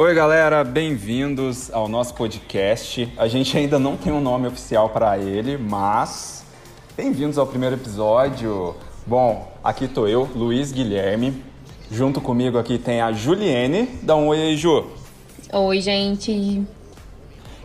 [0.00, 3.12] Oi, galera, bem-vindos ao nosso podcast.
[3.18, 6.44] A gente ainda não tem um nome oficial para ele, mas
[6.96, 8.76] bem-vindos ao primeiro episódio.
[9.04, 11.42] Bom, aqui tô eu, Luiz Guilherme.
[11.90, 13.86] Junto comigo aqui tem a Juliene.
[14.00, 14.86] Dá um oi aí, Ju.
[15.52, 16.62] Oi, gente.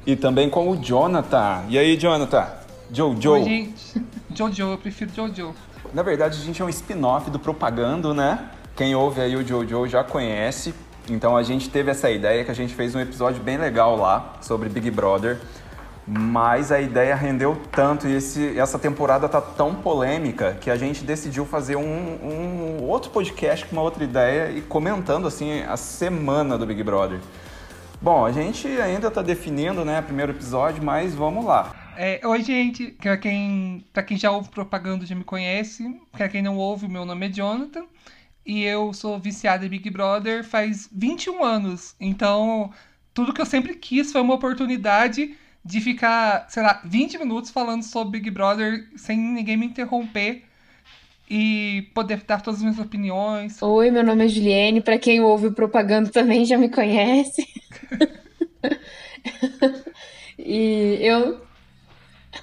[0.04, 1.66] E também com o Jonathan.
[1.70, 2.48] E aí, Jonathan?
[2.92, 3.32] Jojo.
[3.34, 4.04] Oi, gente.
[4.34, 5.54] Jojo, eu prefiro Jojo.
[5.94, 8.50] Na verdade, a gente é um spin-off do Propagando, né?
[8.76, 10.74] Quem ouve aí o Jojo já conhece.
[11.10, 14.36] Então a gente teve essa ideia que a gente fez um episódio bem legal lá
[14.42, 15.40] sobre Big Brother.
[16.06, 21.04] Mas a ideia rendeu tanto e esse, essa temporada tá tão polêmica que a gente
[21.04, 26.58] decidiu fazer um, um outro podcast com uma outra ideia e comentando assim a semana
[26.58, 27.20] do Big Brother.
[28.02, 31.74] Bom, a gente ainda está definindo, né, primeiro episódio, mas vamos lá.
[31.96, 32.88] É, oi, gente.
[32.88, 36.02] Pra quem, pra quem já ouve propaganda já me conhece.
[36.12, 37.86] Pra quem não ouve, meu nome é Jonathan.
[38.46, 41.96] E eu sou viciada em Big Brother faz 21 anos.
[42.00, 42.72] Então,
[43.14, 47.84] tudo que eu sempre quis foi uma oportunidade de ficar, sei lá, 20 minutos falando
[47.84, 50.44] sobre Big Brother sem ninguém me interromper
[51.30, 53.62] e poder dar todas as minhas opiniões.
[53.62, 54.82] Oi, meu nome é Juliane.
[54.82, 57.48] Para quem ouve propaganda também já me conhece.
[60.38, 61.42] e eu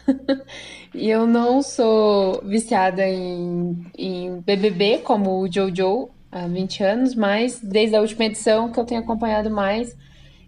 [0.95, 7.61] e eu não sou viciada em, em BBB como o Jojo há 20 anos, mas
[7.61, 9.97] desde a última edição que eu tenho acompanhado mais.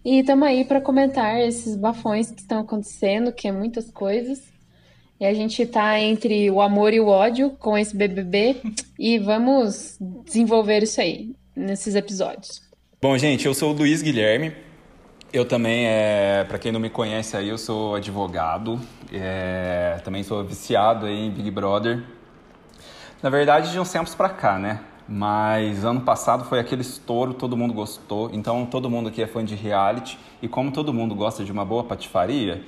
[0.03, 4.41] E estamos aí para comentar esses bafões que estão acontecendo, que é muitas coisas.
[5.19, 8.57] E a gente tá entre o amor e o ódio com esse BBB
[8.99, 12.61] e vamos desenvolver isso aí nesses episódios.
[13.01, 14.53] Bom, gente, eu sou o Luiz Guilherme.
[15.33, 18.79] Eu também, é, para quem não me conhece aí, eu sou advogado,
[19.11, 22.03] é, também sou viciado aí em Big Brother.
[23.19, 24.81] Na verdade, de uns tempos para cá, né?
[25.09, 28.29] Mas ano passado foi aquele estouro, todo mundo gostou.
[28.31, 31.65] Então todo mundo aqui é fã de reality e como todo mundo gosta de uma
[31.65, 32.63] boa patifaria,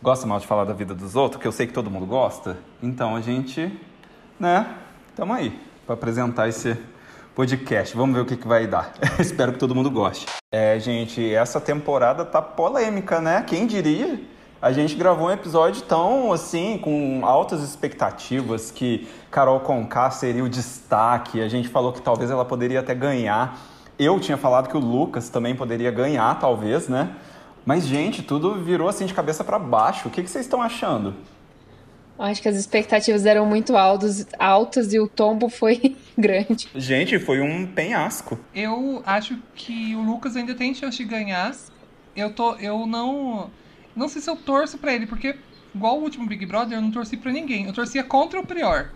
[0.00, 2.56] gosta mal de falar da vida dos outros, que eu sei que todo mundo gosta.
[2.80, 3.76] Então a gente,
[4.38, 4.72] né,
[5.16, 6.78] tamo aí para apresentar esse
[7.34, 7.96] podcast.
[7.96, 8.92] Vamos ver o que, que vai dar.
[9.18, 10.26] Espero que todo mundo goste.
[10.52, 13.42] É, gente, essa temporada tá polêmica, né?
[13.46, 14.20] Quem diria?
[14.62, 20.48] A gente gravou um episódio tão assim, com altas expectativas, que Carol Conká seria o
[20.48, 21.42] destaque.
[21.42, 23.58] A gente falou que talvez ela poderia até ganhar.
[23.98, 27.14] Eu tinha falado que o Lucas também poderia ganhar, talvez, né?
[27.66, 30.08] Mas, gente, tudo virou assim de cabeça para baixo.
[30.08, 31.14] O que, que vocês estão achando?
[32.18, 36.68] Acho que as expectativas eram muito altas, altas e o tombo foi grande.
[36.74, 38.38] Gente, foi um penhasco.
[38.54, 41.54] Eu acho que o Lucas ainda tem chance de ganhar.
[42.14, 43.50] Eu tô, eu não,
[43.96, 45.36] não sei se eu torço para ele, porque
[45.74, 47.66] igual o último Big Brother, eu não torci para ninguém.
[47.66, 48.90] Eu torcia contra o Prior.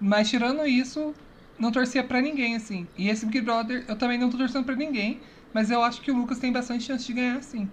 [0.00, 1.12] Mas tirando isso,
[1.58, 2.86] não torcia para ninguém assim.
[2.96, 5.20] E esse Big Brother, eu também não tô torcendo para ninguém,
[5.52, 7.68] mas eu acho que o Lucas tem bastante chance de ganhar sim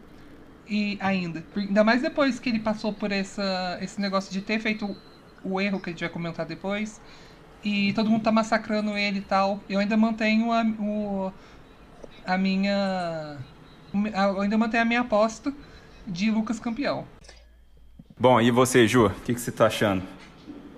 [0.70, 1.44] e ainda.
[1.56, 4.96] Ainda mais depois que ele passou por essa, esse negócio de ter feito
[5.44, 7.02] o erro que a gente vai comentar depois.
[7.64, 9.60] E todo mundo tá massacrando ele e tal.
[9.70, 11.34] Eu ainda mantenho a, o,
[12.26, 13.38] a minha.
[13.94, 15.54] Eu ainda mantenho a minha aposta
[16.08, 17.06] de Lucas campeão.
[18.18, 19.08] Bom, e você, Ju?
[19.08, 20.04] O que, que você tá achando?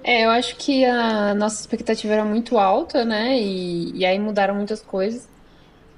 [0.03, 3.40] É, eu acho que a nossa expectativa era muito alta, né?
[3.40, 5.28] E, e aí mudaram muitas coisas.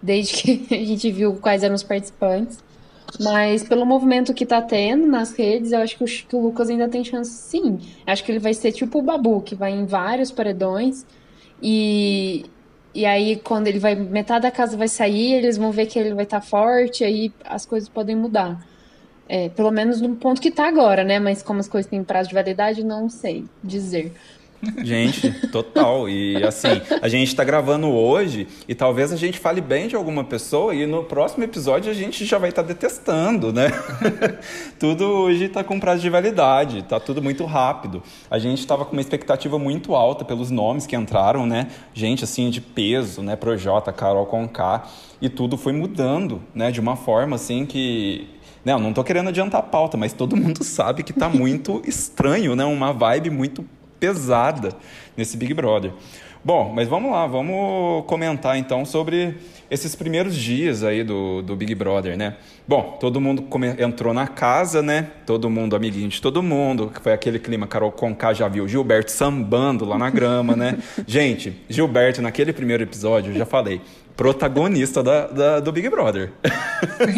[0.01, 2.62] Desde que a gente viu quais eram os participantes.
[3.19, 6.69] Mas pelo movimento que tá tendo nas redes, eu acho que o, que o Lucas
[6.69, 7.79] ainda tem chance sim.
[8.05, 11.05] Acho que ele vai ser tipo o Babu, que vai em vários paredões.
[11.61, 12.45] E,
[12.93, 13.95] e aí, quando ele vai.
[13.95, 17.31] Metade da casa vai sair, eles vão ver que ele vai estar tá forte, aí
[17.45, 18.59] as coisas podem mudar.
[19.29, 21.19] É, pelo menos no ponto que tá agora, né?
[21.19, 24.13] Mas como as coisas têm prazo de validade, não sei dizer.
[24.83, 26.09] Gente, total.
[26.09, 30.23] E assim, a gente está gravando hoje e talvez a gente fale bem de alguma
[30.23, 33.67] pessoa e no próximo episódio a gente já vai estar tá detestando, né?
[34.79, 38.01] tudo hoje está com prazo de validade, tá tudo muito rápido.
[38.29, 41.67] A gente estava com uma expectativa muito alta pelos nomes que entraram, né?
[41.93, 43.35] Gente assim de peso, né?
[43.35, 44.87] Projota, Carol Conká
[45.21, 46.71] e tudo foi mudando, né?
[46.71, 48.27] De uma forma assim que
[48.63, 52.55] não, não tô querendo adiantar a pauta, mas todo mundo sabe que tá muito estranho,
[52.55, 52.63] né?
[52.63, 53.65] Uma vibe muito
[54.03, 54.75] pesada
[55.15, 55.93] nesse Big Brother.
[56.43, 59.37] Bom, mas vamos lá, vamos comentar então sobre
[59.71, 62.35] esses primeiros dias aí do, do Big Brother, né?
[62.67, 63.47] Bom, todo mundo
[63.79, 65.07] entrou na casa, né?
[65.25, 69.09] Todo mundo amiguinho de todo mundo, que foi aquele clima, Carol Conká já viu Gilberto
[69.09, 70.77] sambando lá na grama, né?
[71.07, 73.79] Gente, Gilberto, naquele primeiro episódio, eu já falei,
[74.17, 76.29] protagonista da, da do Big Brother.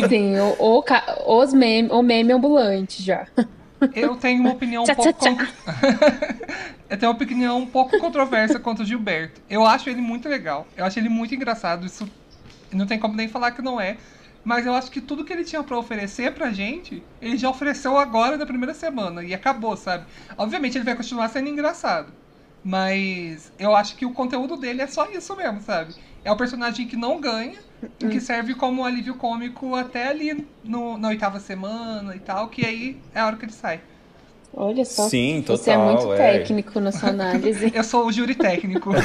[0.08, 3.26] Sim, o, o, os meme, o meme ambulante já.
[3.94, 5.26] Eu tenho uma opinião um pouco.
[6.90, 9.42] eu tenho uma opinião um pouco controversa quanto o Gilberto.
[9.50, 10.68] Eu acho ele muito legal.
[10.76, 11.86] Eu acho ele muito engraçado.
[11.86, 12.10] Isso
[12.72, 13.98] não tem como nem falar que não é.
[14.44, 17.98] Mas eu acho que tudo que ele tinha para oferecer pra gente, ele já ofereceu
[17.98, 19.24] agora na primeira semana.
[19.24, 20.06] E acabou, sabe?
[20.38, 22.14] Obviamente ele vai continuar sendo engraçado.
[22.64, 25.96] Mas eu acho que o conteúdo dele é só isso mesmo, sabe?
[26.24, 27.60] É o personagem que não ganha,
[28.00, 32.66] e que serve como alívio cômico até ali no, na oitava semana e tal, que
[32.66, 33.82] aí é a hora que ele sai.
[34.58, 35.10] Olha só.
[35.10, 35.58] Sim, total.
[35.58, 36.18] Você é muito é.
[36.18, 37.72] técnico na sua análise.
[37.76, 38.92] Eu sou o júri técnico.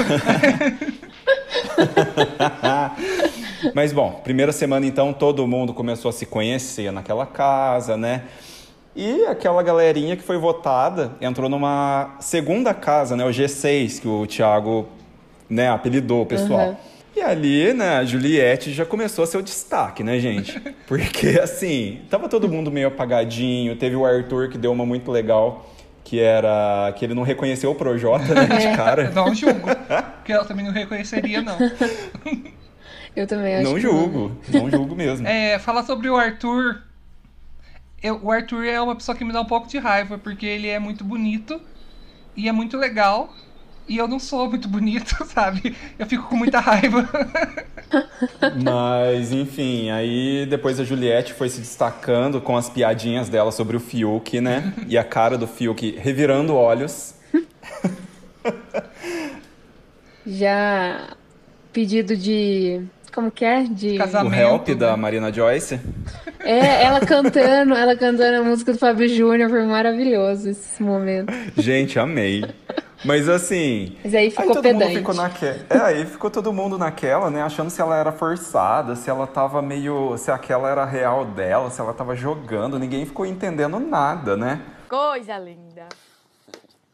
[3.74, 8.22] Mas bom, primeira semana então todo mundo começou a se conhecer naquela casa, né?
[8.94, 13.24] E aquela galerinha que foi votada entrou numa segunda casa, né?
[13.24, 14.86] O G6, que o Thiago
[15.48, 16.68] né, apelidou o pessoal.
[16.70, 16.76] Uhum.
[17.14, 20.60] E ali, né, a Juliette já começou a ser o destaque, né, gente?
[20.86, 23.74] Porque, assim, tava todo mundo meio apagadinho.
[23.76, 25.68] Teve o Arthur que deu uma muito legal,
[26.04, 29.10] que era que ele não reconheceu o Projota, né, de cara.
[29.10, 29.68] Não julgo.
[30.18, 31.58] Porque ela também não reconheceria, não.
[33.14, 35.26] Eu também acho Não que julgo, não julgo mesmo.
[35.26, 36.82] É, falar sobre o Arthur.
[38.02, 40.68] Eu, o Arthur é uma pessoa que me dá um pouco de raiva, porque ele
[40.68, 41.60] é muito bonito
[42.36, 43.34] e é muito legal.
[43.90, 45.76] E eu não sou muito bonito, sabe?
[45.98, 47.08] Eu fico com muita raiva.
[48.62, 53.80] Mas, enfim, aí depois a Juliette foi se destacando com as piadinhas dela sobre o
[53.80, 54.72] Fiuk, né?
[54.86, 57.16] E a cara do Fiuk revirando olhos.
[60.24, 61.16] Já
[61.72, 62.82] pedido de.
[63.12, 63.64] Como que é?
[63.64, 63.96] De.
[63.96, 64.34] O Casamento.
[64.36, 64.74] help né?
[64.74, 65.80] da Marina Joyce.
[66.40, 71.32] É, ela cantando, ela cantando a música do Fábio Júnior, foi maravilhoso esse momento.
[71.56, 72.44] Gente, amei.
[73.04, 73.96] Mas assim.
[74.04, 74.84] Mas aí Aí ficou todo pedante.
[74.88, 75.58] mundo ficou naquela.
[75.70, 77.42] É, aí ficou todo mundo naquela, né?
[77.42, 80.16] Achando se ela era forçada, se ela tava meio.
[80.18, 82.78] se aquela era real dela, se ela tava jogando.
[82.78, 84.60] Ninguém ficou entendendo nada, né?
[84.88, 85.86] Coisa linda.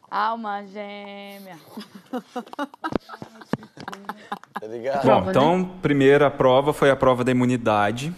[0.09, 1.57] Alma gêmea.
[4.61, 5.03] Tá ligado?
[5.03, 5.31] Prova, Bom, né?
[5.31, 8.13] então, primeira prova foi a prova da imunidade,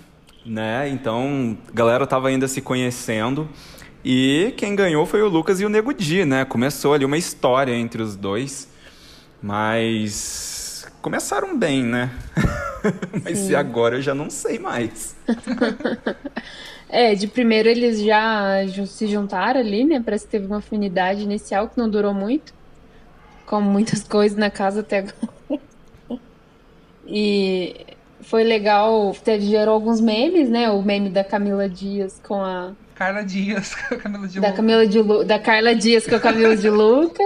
[0.47, 0.89] né?
[0.89, 3.49] Então, a galera tava ainda se conhecendo.
[4.05, 6.45] E quem ganhou foi o Lucas e o Nego Di, né?
[6.45, 8.69] Começou ali uma história entre os dois.
[9.43, 12.11] Mas começaram bem, né?
[13.25, 15.17] Mas se agora eu já não sei mais.
[16.91, 20.01] É, de primeiro eles já se juntaram ali, né?
[20.03, 22.55] Parece que teve uma afinidade inicial que não durou muito.
[23.45, 25.29] Como muitas coisas na casa até agora.
[27.09, 27.75] E
[28.21, 30.71] foi legal, gerou alguns memes, né?
[30.71, 32.73] O meme da Camila Dias com a.
[32.95, 34.55] Carla Dias, Camila de Da Lu.
[34.57, 37.23] Camila de Lu, da Carla Dias com a Camila de Luca.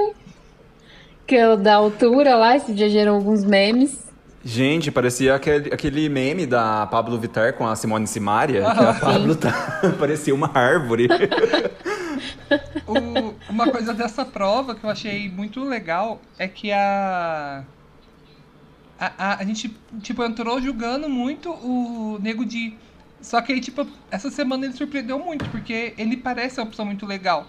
[1.27, 4.03] Que é o da altura lá, esse dia gerou alguns memes.
[4.45, 9.35] Gente, parecia aquele, aquele meme da Pablo Vittar com a Simone Simaria, que a Pablo
[9.37, 11.09] tá, parecia uma árvore.
[12.87, 17.63] O- uma coisa dessa prova que eu achei muito legal é que a.
[19.05, 22.77] A, a, a gente, tipo, entrou julgando muito o Nego Di.
[23.21, 27.05] Só que aí, tipo, essa semana ele surpreendeu muito, porque ele parece uma pessoa muito
[27.05, 27.49] legal.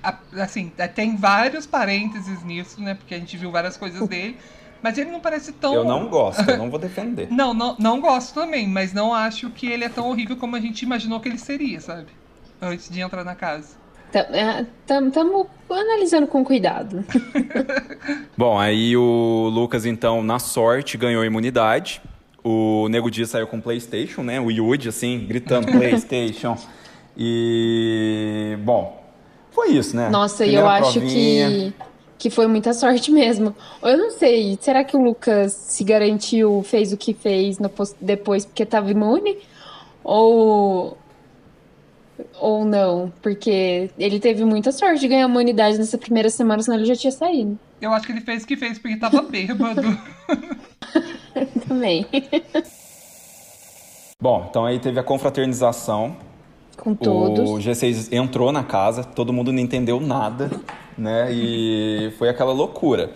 [0.00, 2.94] A- assim, é, tem vários parênteses nisso, né?
[2.94, 4.36] Porque a gente viu várias coisas dele.
[4.80, 5.74] Mas ele não parece tão.
[5.74, 7.26] Eu não gosto, eu não vou defender.
[7.32, 10.60] Não, não, não gosto também, mas não acho que ele é tão horrível como a
[10.60, 12.06] gente imaginou que ele seria, sabe?
[12.60, 13.76] Antes de entrar na casa.
[14.80, 17.04] Estamos analisando com cuidado.
[18.36, 22.00] Bom, aí o Lucas, então, na sorte, ganhou imunidade.
[22.42, 24.40] O Nego Dia saiu com PlayStation, né?
[24.40, 26.56] O Yuji, assim, gritando PlayStation.
[27.16, 28.56] E.
[28.60, 29.02] Bom,
[29.50, 30.08] foi isso, né?
[30.08, 31.48] Nossa, e eu acho provinha.
[31.50, 31.74] que,
[32.18, 33.54] que foi muita sorte mesmo.
[33.82, 38.46] Eu não sei, será que o Lucas se garantiu, fez o que fez no depois
[38.46, 39.36] porque estava imune?
[40.02, 40.96] Ou.
[42.40, 43.12] Ou não?
[43.20, 47.12] Porque ele teve muita sorte de ganhar imunidade nessa primeira semana, senão ele já tinha
[47.12, 47.58] saído.
[47.82, 49.82] Eu acho que ele fez o que fez porque tava bêbado.
[51.66, 52.06] Também.
[54.20, 56.16] Bom, então aí teve a confraternização.
[56.76, 57.50] Com todos.
[57.50, 60.48] O G6 entrou na casa, todo mundo não entendeu nada,
[60.96, 61.32] né?
[61.32, 63.10] E foi aquela loucura.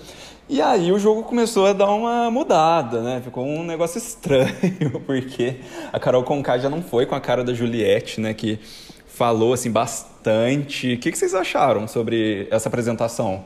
[0.49, 3.21] E aí o jogo começou a dar uma mudada, né?
[3.23, 5.61] Ficou um negócio estranho, porque
[5.93, 8.35] a Carol Conká já não foi com a cara da Juliette, né?
[8.35, 8.59] Que
[9.07, 10.95] falou, assim, bastante.
[10.95, 13.45] O que que vocês acharam sobre essa apresentação?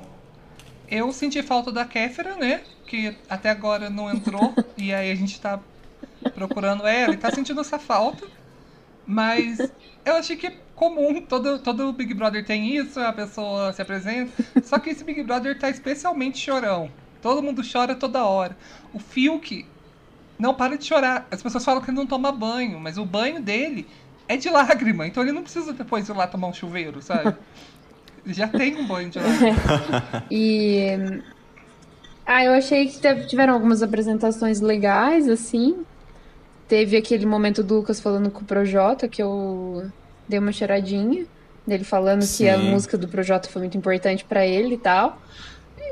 [0.90, 2.62] Eu senti falta da Kéfera, né?
[2.86, 4.52] Que até agora não entrou.
[4.76, 5.60] e aí a gente tá
[6.34, 8.26] procurando ela e tá sentindo essa falta.
[9.06, 9.58] Mas
[10.04, 14.32] eu achei que é comum, todo, todo Big Brother tem isso, a pessoa se apresenta.
[14.64, 16.90] Só que esse Big Brother tá especialmente chorão.
[17.22, 18.56] Todo mundo chora toda hora.
[18.92, 19.66] O Fiuk
[20.38, 21.28] não para de chorar.
[21.30, 23.86] As pessoas falam que ele não toma banho, mas o banho dele
[24.26, 25.06] é de lágrima.
[25.06, 27.36] Então ele não precisa depois ir lá tomar um chuveiro, sabe?
[28.26, 29.18] Já tem um banho de.
[30.30, 31.20] E.
[32.26, 35.84] Ah, eu achei que teve- tiveram algumas apresentações legais, assim.
[36.68, 39.90] teve aquele momento do Lucas falando com o Projota, que eu
[40.28, 41.24] dei uma cheiradinha.
[41.66, 42.70] Dele falando que a Sim.
[42.70, 45.20] música do Projota foi muito importante pra ele e tal.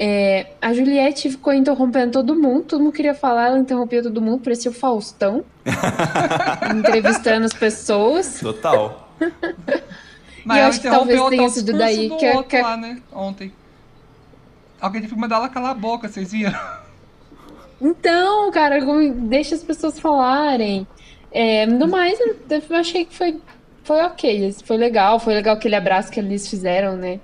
[0.01, 4.41] É, a Juliette ficou interrompendo todo mundo, todo mundo queria falar, ela interrompia todo mundo,
[4.43, 5.45] parecia o Faustão,
[6.77, 8.39] entrevistando as pessoas.
[8.41, 9.09] Total.
[10.49, 12.77] Mas ela interrompeu tenha o sido discurso daí do que a- outro que a- lá,
[12.77, 13.03] né?
[13.13, 13.53] Ontem.
[14.81, 16.59] Alguém teve que mandar ela calar a boca, vocês viram?
[17.81, 18.81] Então, cara,
[19.13, 20.87] deixa as pessoas falarem.
[21.31, 23.41] É, no mais, eu eu achei que foi,
[23.85, 27.21] foi ok, foi legal, foi legal aquele abraço que eles fizeram, né?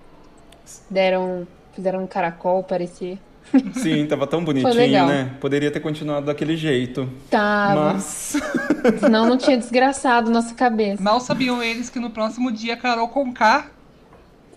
[0.91, 3.19] Deram, fizeram um caracol, parecia.
[3.75, 5.31] Sim, tava tão bonitinho, né?
[5.41, 7.09] Poderia ter continuado daquele jeito.
[7.31, 8.37] Tava, Mas.
[8.99, 11.03] senão não tinha desgraçado nossa cabeça.
[11.03, 13.71] Mal sabiam eles que no próximo dia, Carol Conká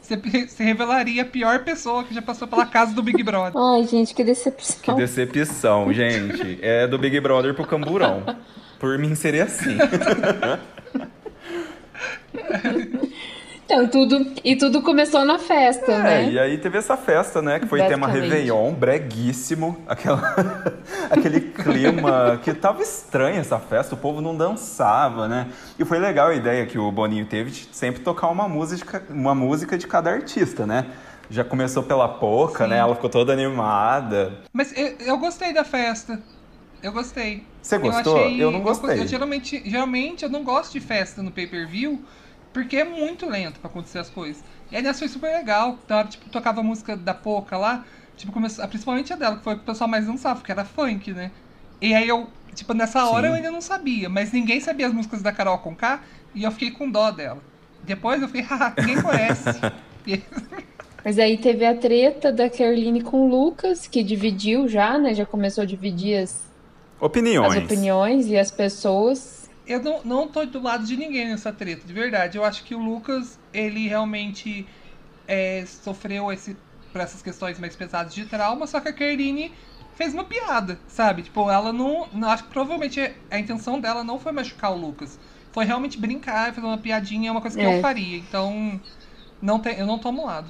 [0.01, 3.53] se, se revelaria a pior pessoa que já passou pela casa do Big Brother.
[3.59, 4.95] Ai, gente, que Que decepção.
[4.95, 6.59] decepção, gente.
[6.61, 8.23] É do Big Brother pro Camburão.
[8.79, 9.77] Por mim seria assim.
[13.69, 16.31] Então, tudo, e tudo começou na festa, É, né?
[16.31, 17.59] e aí teve essa festa, né?
[17.59, 18.07] Que foi tema.
[18.07, 19.77] Réveillon, breguíssimo.
[19.85, 20.21] Aquela,
[21.11, 25.47] aquele clima que tava estranho essa festa, o povo não dançava, né?
[25.77, 29.35] E foi legal a ideia que o Boninho teve de sempre tocar uma música, uma
[29.35, 30.85] música de cada artista, né?
[31.29, 32.69] Já começou pela Poca, Sim.
[32.69, 32.77] né?
[32.77, 34.31] Ela ficou toda animada.
[34.53, 36.17] Mas eu, eu gostei da festa.
[36.81, 37.43] Eu gostei.
[37.61, 38.15] Você gostou?
[38.17, 38.97] achei- Eu não gostei.
[39.01, 41.99] eu geralmente, geralmente eu não gosto de festa no pay-per-view
[42.57, 44.43] porque é muito lento pra acontecer as coisas.
[44.71, 45.77] E aliás foi super legal.
[45.87, 47.85] Hora, tipo, tocava a música da Poca lá,
[48.15, 50.65] tipo, começou, principalmente a dela, que foi o que o pessoal mais dançava, porque era
[50.65, 51.29] funk, né?
[51.79, 53.33] E aí eu, tipo, nessa hora Sim.
[53.33, 56.01] eu ainda não sabia, mas ninguém sabia as músicas da Carol Conká
[56.33, 57.41] e eu fiquei com dó dela.
[57.83, 59.43] Depois eu fiquei, haha, ninguém conhece.
[61.05, 65.13] Mas aí teve a treta da Caroline com o Lucas, que dividiu já, né?
[65.13, 66.45] Já começou a dividir as,
[66.99, 67.55] Opiniões.
[67.55, 69.36] as opiniões e as pessoas.
[69.67, 72.37] Eu não, não tô do lado de ninguém nessa treta, de verdade.
[72.37, 74.65] Eu acho que o Lucas, ele realmente
[75.27, 76.55] é, sofreu esse,
[76.91, 79.51] por essas questões mais pesadas de trauma, só que a Kerline
[79.95, 81.23] fez uma piada, sabe?
[81.23, 82.07] Tipo, ela não.
[82.13, 85.19] não acho que provavelmente a intenção dela não foi machucar o Lucas.
[85.51, 87.77] Foi realmente brincar, fazer uma piadinha, é uma coisa que É.
[87.77, 88.17] eu faria.
[88.17, 88.79] Então,
[89.41, 90.49] não tem, eu não tomo lado.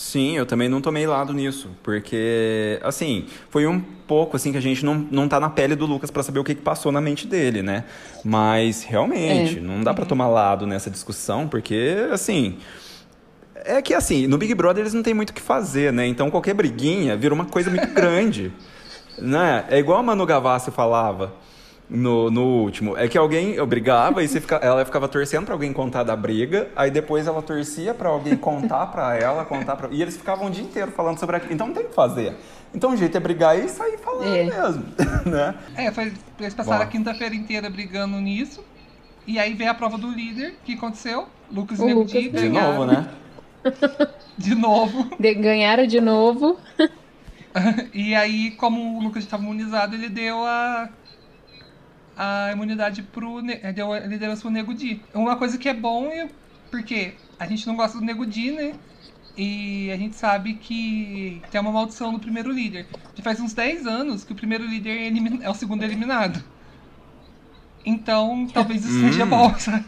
[0.00, 4.60] Sim, eu também não tomei lado nisso, porque, assim, foi um pouco, assim, que a
[4.62, 7.00] gente não, não tá na pele do Lucas pra saber o que, que passou na
[7.00, 7.82] mente dele, né?
[8.24, 9.60] Mas, realmente, É.
[9.60, 12.58] não dá pra tomar lado nessa discussão, porque, assim...
[13.64, 16.06] É que, assim, no Big Brother eles não têm muito o que fazer, né?
[16.06, 18.52] Então, qualquer briguinha vira uma coisa muito grande,
[19.18, 19.64] né?
[19.68, 21.34] É igual a Manu Gavassi falava
[21.88, 22.96] no, no último.
[22.96, 26.68] É que alguém brigava e você fica, ela ficava torcendo pra alguém contar da briga,
[26.76, 29.88] aí depois ela torcia pra alguém contar pra ela, contar pra...
[29.90, 31.54] E eles ficavam o dia inteiro falando sobre aquilo.
[31.54, 32.34] Então não tem o que fazer.
[32.74, 34.44] Então o jeito é brigar e sair falando É.
[34.44, 34.84] mesmo,
[35.24, 35.54] né?
[35.74, 36.84] É, foi, eles passaram Bom.
[36.84, 38.62] a quinta-feira inteira brigando nisso.
[39.26, 41.26] E aí veio a prova do líder, o que aconteceu?
[41.50, 42.12] Lucas e O Lucas.
[42.12, 43.08] De ganharam novo, né?
[44.36, 45.10] de novo.
[45.18, 46.58] De- ganharam de novo.
[47.92, 50.88] E aí, como o Lucas estava imunizado, ele deu a,
[52.18, 53.40] a imunidade pro.
[53.74, 55.00] Deu a liderança pro Nego Di.
[55.14, 56.28] Uma coisa que é bom é
[56.70, 58.74] porque a gente não gosta do Nego Di, né?
[59.36, 62.86] E a gente sabe que tem uma maldição no primeiro líder.
[63.14, 66.42] Já faz uns 10 anos que o primeiro líder é, elimin- é o segundo eliminado.
[67.86, 69.28] Então, talvez isso seja Hum.
[69.28, 69.84] bom, sabe?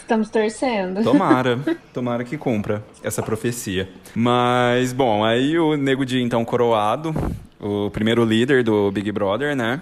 [0.00, 1.02] Estamos torcendo.
[1.02, 1.58] Tomara,
[1.94, 3.88] tomara que cumpra essa profecia.
[4.14, 7.14] Mas, bom, aí o Nego Di, então, coroado,
[7.60, 9.80] o primeiro líder do Big Brother, né?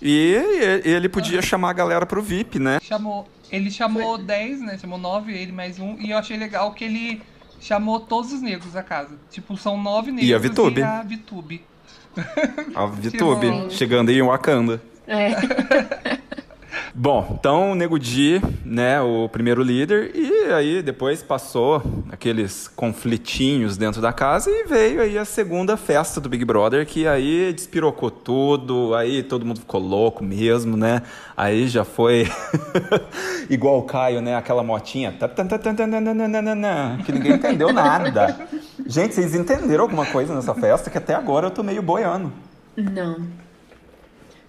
[0.00, 0.34] E
[0.84, 2.78] ele podia chamar a galera pro VIP, né?
[2.82, 4.78] Chamou, ele chamou 10, né?
[4.78, 5.96] Chamou 9, ele mais um.
[5.98, 7.22] E eu achei legal que ele
[7.60, 9.16] chamou todos os negros da casa.
[9.30, 10.80] Tipo, são nove negros E a Vitube.
[10.80, 11.62] e a Vitube.
[12.74, 13.70] A VTube, Sim.
[13.70, 14.80] chegando aí em Wakanda.
[15.06, 15.30] É.
[16.94, 24.00] Bom, então Nego Di, né, o primeiro líder, e aí depois passou aqueles conflitinhos dentro
[24.00, 28.94] da casa e veio aí a segunda festa do Big Brother, que aí despirocou tudo,
[28.94, 31.02] aí todo mundo ficou louco mesmo, né?
[31.36, 32.28] Aí já foi
[33.50, 35.14] igual o Caio, né, aquela motinha,
[37.04, 38.48] que ninguém entendeu nada.
[38.86, 42.32] Gente, vocês entenderam alguma coisa nessa festa que até agora eu tô meio boiando.
[42.76, 43.45] Não.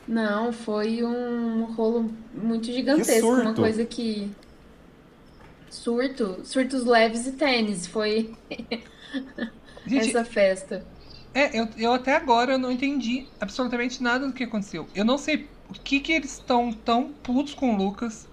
[0.07, 3.39] Não, foi um rolo muito gigantesco.
[3.39, 4.35] Uma coisa que.
[5.69, 6.41] Surto.
[6.45, 7.87] Surtos leves e tênis.
[7.87, 8.37] Foi
[9.85, 10.87] Gente, essa festa.
[11.33, 14.89] é, eu, eu até agora eu não entendi absolutamente nada do que aconteceu.
[14.95, 18.27] Eu não sei o que que eles estão tão putos com o Lucas.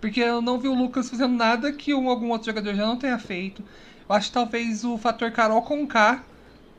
[0.00, 2.98] Porque eu não vi o Lucas fazendo nada que um, algum outro jogador já não
[2.98, 3.64] tenha feito.
[4.08, 6.24] Eu acho que talvez o fator Carol com K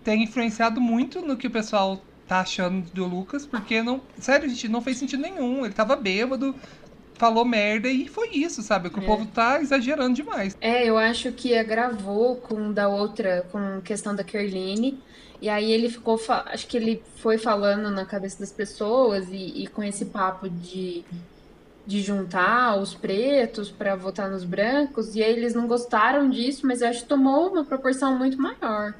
[0.03, 4.01] tenha influenciado muito no que o pessoal tá achando do Lucas, porque não.
[4.19, 5.65] Sério, gente, não fez sentido nenhum.
[5.65, 6.55] Ele tava bêbado,
[7.15, 8.89] falou merda e foi isso, sabe?
[8.89, 9.05] Que o É.
[9.05, 10.57] povo tá exagerando demais.
[10.61, 14.99] É, eu acho que agravou com da outra, com questão da Kerline.
[15.41, 19.67] E aí ele ficou, acho que ele foi falando na cabeça das pessoas e, e
[19.67, 21.03] com esse papo de,
[21.85, 25.15] de juntar os pretos para votar nos brancos.
[25.15, 28.93] E aí eles não gostaram disso, mas eu acho que tomou uma proporção muito maior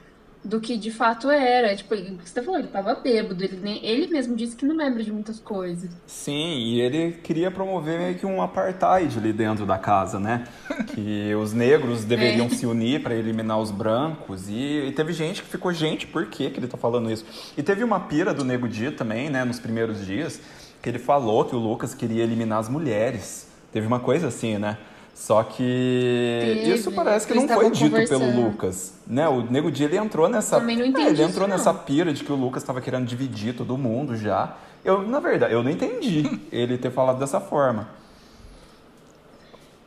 [0.44, 1.76] do que de fato era.
[1.76, 4.76] Tipo, o que você falou, ele tava bêbado, ele, nem, ele mesmo disse que não
[4.76, 5.90] lembra de muitas coisas.
[6.06, 10.46] Sim, e ele queria promover meio que um apartheid ali dentro da casa, né?
[10.94, 14.50] Que os negros deveriam se unir para eliminar os brancos.
[14.50, 17.26] E, e teve gente que ficou, gente, por que, que ele tá falando isso?
[17.58, 20.42] E teve uma pira do Nego Di também, né, nos primeiros dias,
[20.82, 23.48] que ele falou que o Lucas queria eliminar as mulheres.
[23.72, 24.78] Teve uma coisa assim, né?
[25.14, 28.46] Só que Teve, isso parece que não foi dito pelo.
[28.46, 29.30] Lucas, né?
[29.30, 31.56] O Nego Di ele entrou nessa, É, ele entrou não.
[31.56, 34.56] nessa pira de que o Lucas estava querendo dividir todo mundo já.
[34.84, 37.88] Eu, na verdade, eu não entendi ele ter falado dessa forma.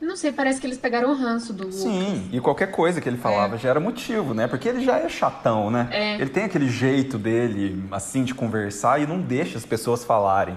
[0.00, 1.80] Não sei, parece que eles pegaram o ranço do Lucas.
[1.80, 4.47] Sim, e qualquer coisa que ele falava já era motivo, né?
[4.47, 5.88] Porque ele já é chatão, né?
[5.90, 6.14] É.
[6.14, 10.56] Ele tem aquele jeito dele, assim, de conversar e não deixa as pessoas falarem,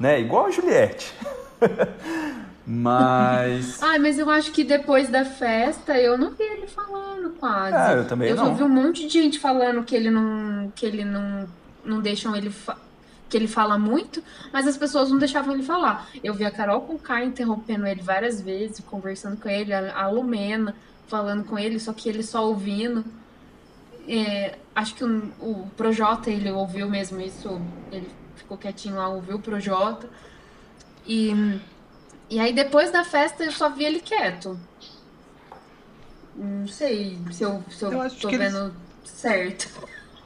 [0.00, 0.18] né?
[0.20, 1.12] Igual a Juliette.
[2.66, 3.80] Mas.
[3.84, 7.76] Ai, mas eu acho que depois da festa eu não vi ele falando quase.
[7.76, 8.46] É, eu também eu não.
[8.46, 11.48] só vi um monte de gente falando que ele não, que ele não,
[11.84, 12.52] não deixam ele
[13.28, 16.08] que ele fala muito, mas as pessoas não deixavam ele falar.
[16.22, 20.08] Eu vi a Carol com K interrompendo ele várias vezes, conversando com ele, a a
[20.08, 20.74] Lumena
[21.08, 23.04] falando com ele, só que ele só ouvindo.
[24.08, 29.36] É, acho que o, o Projota ele ouviu mesmo isso, ele ficou quietinho lá, ouviu
[29.36, 30.08] o Projota.
[31.06, 31.60] E
[32.30, 34.66] e aí depois da festa eu só vi ele quieto.
[36.34, 39.66] Não sei se eu, se eu, Eu tô que eles- vendo certo.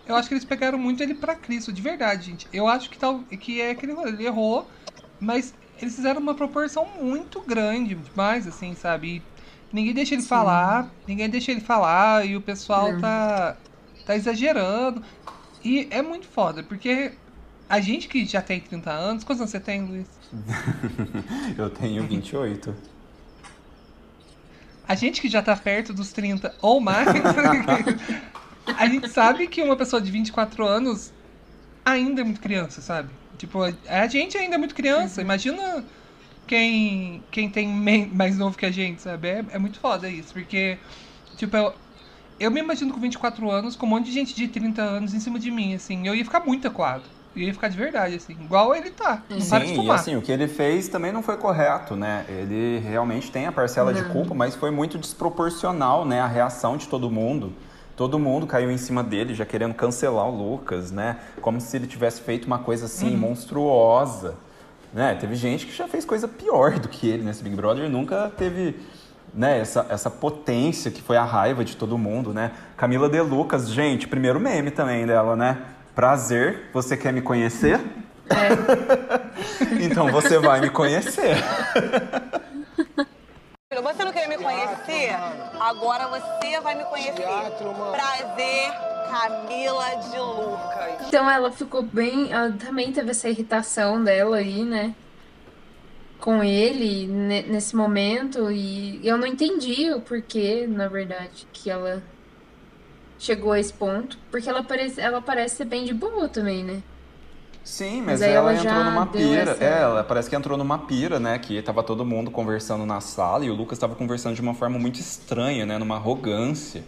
[0.04, 2.48] Eu acho que eles pegaram muito ele pra Cristo, de verdade, gente.
[2.52, 4.70] Eu acho que, tal, que é aquele rolê, ele errou,
[5.18, 9.16] mas eles fizeram uma proporção muito grande, demais, assim, sabe?
[9.18, 9.32] E
[9.72, 13.62] ninguém deixa ele falar, ninguém deixa ele falar, e o pessoal tá,
[14.04, 15.04] tá exagerando.
[15.62, 17.20] E é muito foda, porque
[17.68, 20.19] a gente que já tem 30 anos, quantos anos você tem, Luiz?
[21.58, 22.74] Eu tenho 28.
[24.86, 27.08] A gente que já tá perto dos 30 ou mais,
[28.76, 31.12] a gente sabe que uma pessoa de 24 anos
[31.84, 33.10] ainda é muito criança, sabe?
[33.38, 35.22] Tipo, a- gente ainda é muito criança.
[35.22, 35.84] Imagina
[36.46, 39.28] quem, quem tem mais novo que a gente, sabe?
[39.28, 40.78] É, é muito foda isso, porque,
[41.36, 41.74] tipo, eu,
[42.40, 45.20] eu me imagino com 24 anos com um monte de gente de 30 anos em
[45.20, 46.06] cima de mim, assim.
[46.06, 47.04] Eu ia ficar muito acuado.
[47.34, 48.32] Ia ficar de verdade, assim.
[48.32, 49.22] Igual ele tá.
[49.30, 49.96] Não para de Sim, e fumar.
[49.96, 52.24] assim, o que ele fez também não foi correto, né?
[52.28, 54.10] Ele realmente tem a parcela de Não.
[54.10, 56.20] culpa, mas foi muito desproporcional, né?
[56.20, 57.52] A reação de todo mundo.
[57.96, 61.18] Todo mundo caiu em cima dele, já querendo cancelar o Lucas, né?
[61.40, 64.34] Como se ele tivesse feito uma coisa assim, monstruosa.
[64.92, 65.14] Né?
[65.14, 68.32] Teve gente que já fez coisa pior do que ele nesse Big Brother e nunca
[68.36, 68.74] teve
[69.32, 72.50] né, essa, essa potência que foi a raiva de todo mundo, né?
[72.76, 75.58] Camila De Lucas, gente, primeiro meme também dela, né?
[76.00, 77.78] Prazer, você quer me conhecer?
[79.84, 81.36] então você vai me conhecer.
[83.70, 85.10] Você não queria me conhecer?
[85.60, 87.26] Agora você vai me conhecer.
[87.92, 88.72] Prazer,
[89.10, 91.06] Camila de Lucas.
[91.06, 92.32] Então ela ficou bem.
[92.32, 94.94] Ela também teve essa irritação dela aí, né?
[96.18, 98.50] Com ele ne- nesse momento.
[98.50, 102.02] E eu não entendi o porquê, na verdade, que ela
[103.20, 104.18] chegou a esse ponto.
[104.32, 106.82] Porque ela parece, ela parece ser bem de boa também, né?
[107.62, 109.50] Sim, Mas mas, ela, ela entrou numa pira.
[109.52, 111.38] essa- É, ela parece que entrou numa pira, né?
[111.38, 114.78] Que tava todo mundo conversando na sala e o Lucas tava conversando de uma forma
[114.78, 115.78] muito estranha, né?
[115.78, 116.82] Numa arrogância,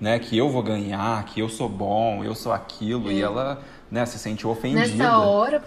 [0.00, 0.18] né?
[0.18, 3.10] Que eu vou ganhar, que eu sou bom, eu sou aquilo.
[3.10, 4.86] E ela, né, se sentiu ofendida.
[4.86, 5.64] Nessa hora.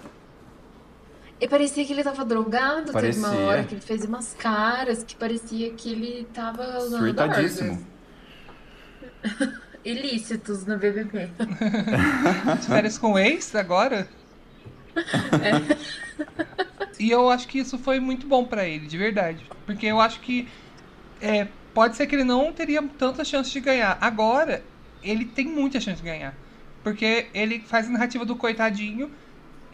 [1.41, 3.47] E parecia que ele tava drogado, teve uma Parecia.
[3.47, 7.83] hora que ele fez umas caras que parecia que ele tava Surtadíssimo.
[9.83, 11.29] Ilícitos no BBB.
[12.67, 14.07] Férias com ex agora?
[16.99, 19.43] E eu acho que isso foi muito bom pra ele, de verdade.
[19.65, 20.47] Porque eu acho que
[21.19, 23.97] é, pode ser que ele não teria tanta chance de ganhar.
[23.99, 24.63] Agora,
[25.01, 26.35] ele tem muita chance de ganhar.
[26.83, 29.11] Porque ele faz a narrativa do coitadinho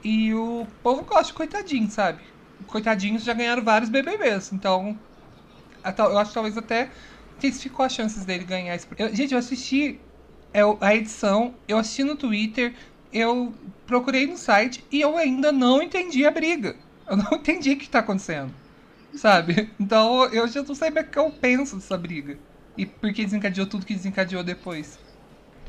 [0.04, 2.22] e o povo gosta de coitadinho, sabe?
[2.65, 4.52] Coitadinhos já ganharam vários BBBs.
[4.54, 4.98] Então,
[5.84, 6.89] eu acho que talvez até
[7.38, 8.88] intensificou as chances dele ganhar esse.
[8.97, 10.00] Eu- gente, eu assisti
[10.54, 12.73] é, a edição, eu assisti no Twitter,
[13.13, 13.54] eu
[13.86, 16.76] procurei no site e eu ainda não entendi a briga.
[17.10, 18.52] Eu não entendi o que tá acontecendo.
[19.13, 19.69] Sabe?
[19.80, 22.38] Então eu já não sei o que eu penso dessa briga.
[22.78, 25.00] E por que desencadeou tudo que desencadeou depois.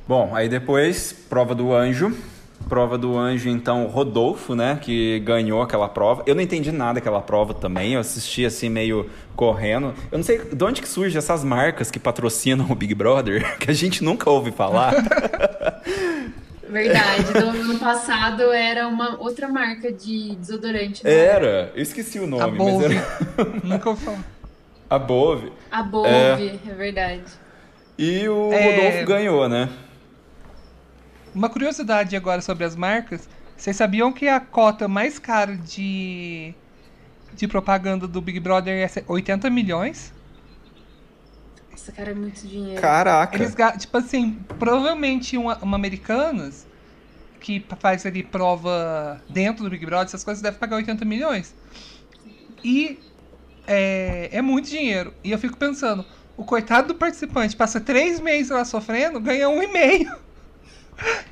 [0.06, 2.16] Bom, aí depois, prova do anjo,
[2.68, 4.78] Prova do anjo, então, Rodolfo, né?
[4.82, 6.22] Que ganhou aquela prova.
[6.26, 7.92] Eu não entendi nada daquela prova também.
[7.94, 9.94] Eu assisti assim, meio correndo.
[10.12, 13.70] Eu não sei de onde que surgem essas marcas que patrocinam o Big Brother, que
[13.70, 14.92] a gente nunca ouve falar.
[16.68, 17.32] Verdade.
[17.32, 21.02] No ano passado era uma outra marca de desodorante.
[21.02, 21.10] né?
[21.10, 22.94] Era, eu esqueci o A nome, mas Bove.
[22.96, 23.04] era
[23.64, 24.24] Nunca ouvi falar.
[24.90, 25.52] a Bove.
[25.70, 26.58] A Bove, É.
[26.70, 27.22] é, verdade.
[27.96, 28.76] E o É.
[28.76, 29.70] Rodolfo ganhou, né?
[31.34, 33.28] Uma curiosidade agora sobre as marcas.
[33.56, 36.54] Vocês sabiam que a cota mais cara de,
[37.34, 40.12] de propaganda do Big Brother é 80 milhões?
[41.70, 42.80] Nossa, cara, é muito dinheiro.
[42.80, 43.36] Caraca.
[43.36, 46.66] Eles, tipo assim, provavelmente uma, uma Americanas
[47.40, 51.54] que faz ali prova dentro do Big Brother, essas coisas, deve pagar 80 milhões.
[52.62, 52.98] E
[53.66, 55.14] é, é muito dinheiro.
[55.22, 56.04] E eu fico pensando,
[56.36, 60.27] o coitado do participante passa três meses lá sofrendo, ganha um e meio.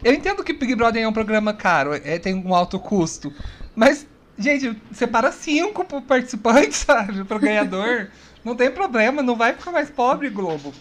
[0.03, 3.33] Eu entendo que Big Brother é um programa caro, é, tem um alto custo.
[3.75, 4.07] Mas,
[4.39, 7.25] gente, separa cinco pro participante, sabe?
[7.25, 8.09] Pro ganhador.
[8.45, 10.73] Não tem problema, não vai ficar mais pobre, Globo.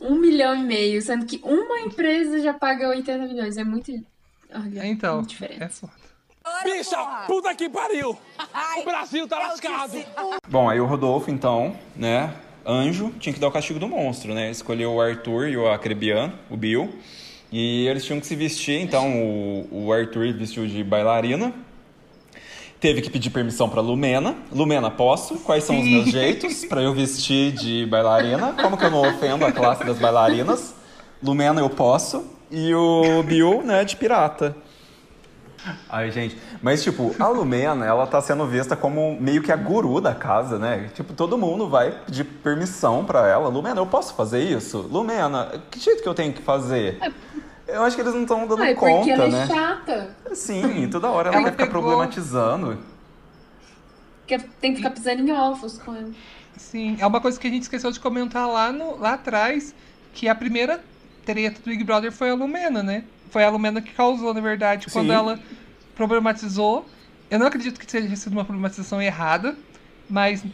[0.00, 3.56] Um milhão e meio, sendo que uma empresa já paga 80 milhões.
[3.56, 3.92] É muito.
[4.52, 5.62] Olha, Então, muito diferente.
[5.62, 5.92] é foda.
[6.64, 6.96] Bicha,
[7.26, 8.18] puta que pariu!
[8.78, 9.92] O Brasil tá lascado!
[10.48, 12.34] Bom, aí o Rodolfo, então, né?
[12.66, 14.50] Anjo, tinha que dar o castigo do monstro, né?
[14.50, 16.92] Escolheu o Arthur e o Acrebian, o Bill.
[17.52, 21.52] E eles tinham que se vestir, então o, o Arthur vestiu de bailarina.
[22.80, 24.36] Teve que pedir permissão pra Lumena.
[24.50, 25.36] Lumena, posso?
[25.40, 25.94] Quais são os Sim.
[25.96, 28.54] meus jeitos pra eu vestir de bailarina?
[28.54, 30.74] Como que eu não ofendo a classe das bailarinas?
[31.22, 32.24] Lumena, eu posso.
[32.50, 34.56] E o Bill, né, de pirata.
[35.88, 36.38] Ai, gente.
[36.62, 40.58] Mas, tipo, a Lumena, ela tá sendo vista como meio que a guru da casa,
[40.58, 40.90] né?
[40.94, 43.48] Tipo, todo mundo vai pedir permissão pra ela.
[43.48, 44.78] Lumena, eu posso fazer isso?
[44.90, 46.98] Lumena, que jeito que eu tenho que fazer?
[47.72, 49.42] Eu acho que eles não estão dando Ah, é porque conta, ela né?
[49.44, 50.16] é chata.
[50.34, 52.78] Sim, toda hora ela, Ela quer ficar pegou- problematizando.
[54.20, 56.10] Porque tem que ficar pisando em ovos com ela.
[56.56, 59.74] Sim, é uma coisa que a gente esqueceu de comentar lá, no, lá atrás,
[60.12, 60.82] que a primeira
[61.24, 63.04] treta do Big Brother foi a Lumena, né?
[63.30, 65.14] Foi a Lumena que causou, na verdade, quando Sim.
[65.14, 65.38] ela
[65.94, 66.86] problematizou.
[67.30, 69.56] Eu não acredito que tenha sido uma problematização errada,
[70.08, 70.44] mas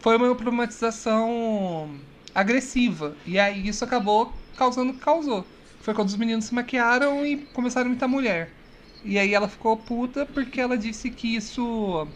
[0.00, 1.90] foi uma problematização
[2.34, 3.14] agressiva.
[3.26, 5.44] E aí isso acabou causando o que causou.
[5.86, 8.58] Foi quando os meninos se maquiaram e começaram a imitar mulher.
[9.04, 12.08] E aí ela ficou puta porque ela disse que isso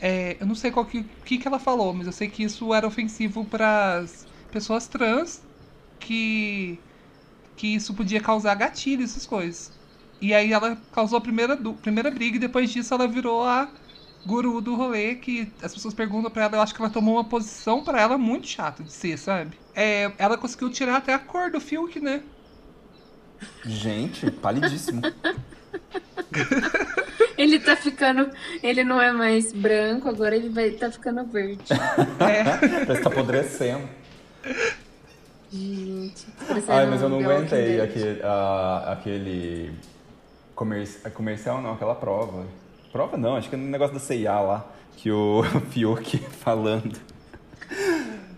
[0.00, 2.72] é, eu não sei qual que, que, que ela falou, mas eu sei que isso
[2.74, 5.44] era ofensivo para as pessoas trans,
[6.00, 6.84] que,
[7.56, 9.72] que isso podia causar gatilho, essas coisas.
[10.20, 13.74] E aí ela causou a primeira, primeira briga e depois disso ela virou a
[14.24, 17.28] guru do rolê, que as pessoas perguntam pra ela, eu acho que ela tomou uma
[17.28, 19.58] posição pra ela muito chata de ser, sabe?
[19.74, 22.24] É, ela conseguiu tirar até a cor do Fiuk, né?
[23.64, 25.02] Gente, palidíssimo.
[27.36, 28.30] Ele tá ficando.
[28.62, 31.62] Ele não é mais branco, agora ele vai tá ficando verde.
[31.72, 32.44] É,
[32.84, 33.88] Parece que tá apodrecendo.
[35.52, 36.26] Gente.
[36.68, 39.72] Ai, mas eu não aguentei aquele, a- aquele
[40.54, 42.44] comerci- comercial, não, aquela prova.
[42.92, 46.98] Prova não, acho que é um negócio da CIA lá, que o Fiuk falando.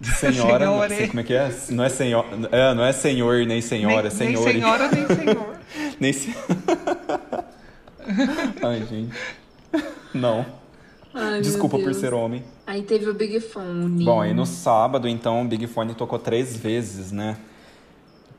[0.01, 1.55] De senhora, não sei como é que é?
[1.69, 4.51] Não é senhor, é, não é senhor nem senhora, nem, nem senhor.
[4.51, 5.61] senhora, nem senhor.
[6.01, 6.35] Nem se...
[8.65, 9.13] Ai, gente.
[10.13, 10.45] Não.
[11.15, 12.43] Ai, Desculpa por ser homem.
[12.67, 14.05] Aí teve o Big Fone.
[14.05, 17.37] Bom, aí no sábado, então, o Big Fone tocou três vezes, né?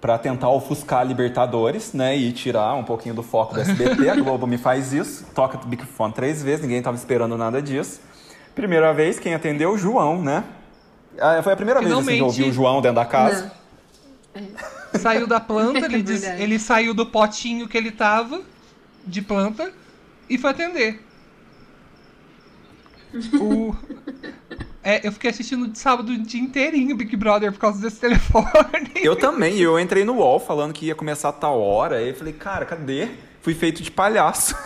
[0.01, 2.17] Pra tentar ofuscar a Libertadores, né?
[2.17, 4.09] E tirar um pouquinho do foco do SBT.
[4.09, 5.25] A Globo me faz isso.
[5.35, 8.01] Toca o Big Fone três vezes, ninguém tava esperando nada disso.
[8.55, 9.71] Primeira vez, quem atendeu?
[9.71, 10.43] O João, né?
[11.19, 12.51] Ah, Foi a primeira vez assim, que eu ouvi Finalmente.
[12.51, 13.51] o João dentro da casa.
[14.35, 14.99] Não.
[14.99, 18.41] Saiu da planta, ele, É diz- ele saiu do potinho que ele tava,
[19.05, 19.71] de planta,
[20.29, 21.01] e foi atender.
[23.39, 23.75] O-
[24.83, 28.47] É, eu fiquei assistindo de sábado o dia inteirinho Big Brother por causa desse telefone.
[28.95, 31.97] Eu também, eu entrei no UOL falando que ia começar a tal hora.
[31.97, 33.09] Aí eu falei, cara, cadê?
[33.41, 34.55] Fui feito de palhaço.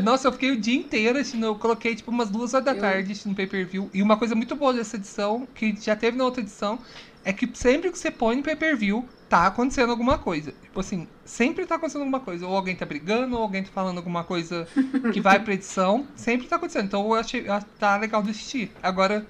[0.00, 1.44] Nossa, eu fiquei o dia inteiro assistindo.
[1.46, 3.90] Eu coloquei tipo umas duas horas da tarde assistindo pay per view.
[3.92, 6.78] E uma coisa muito boa dessa edição, que já teve na outra edição,
[7.24, 10.52] é que sempre que você põe no pay per view, tá acontecendo alguma coisa.
[10.62, 12.46] Tipo assim, sempre tá acontecendo alguma coisa.
[12.46, 14.66] Ou alguém tá brigando, ou alguém tá falando alguma coisa
[15.12, 16.06] que vai pra edição.
[16.16, 16.86] Sempre tá acontecendo.
[16.86, 17.48] Então eu achei.
[17.48, 18.70] ah, Tá legal de assistir.
[18.82, 19.26] Agora.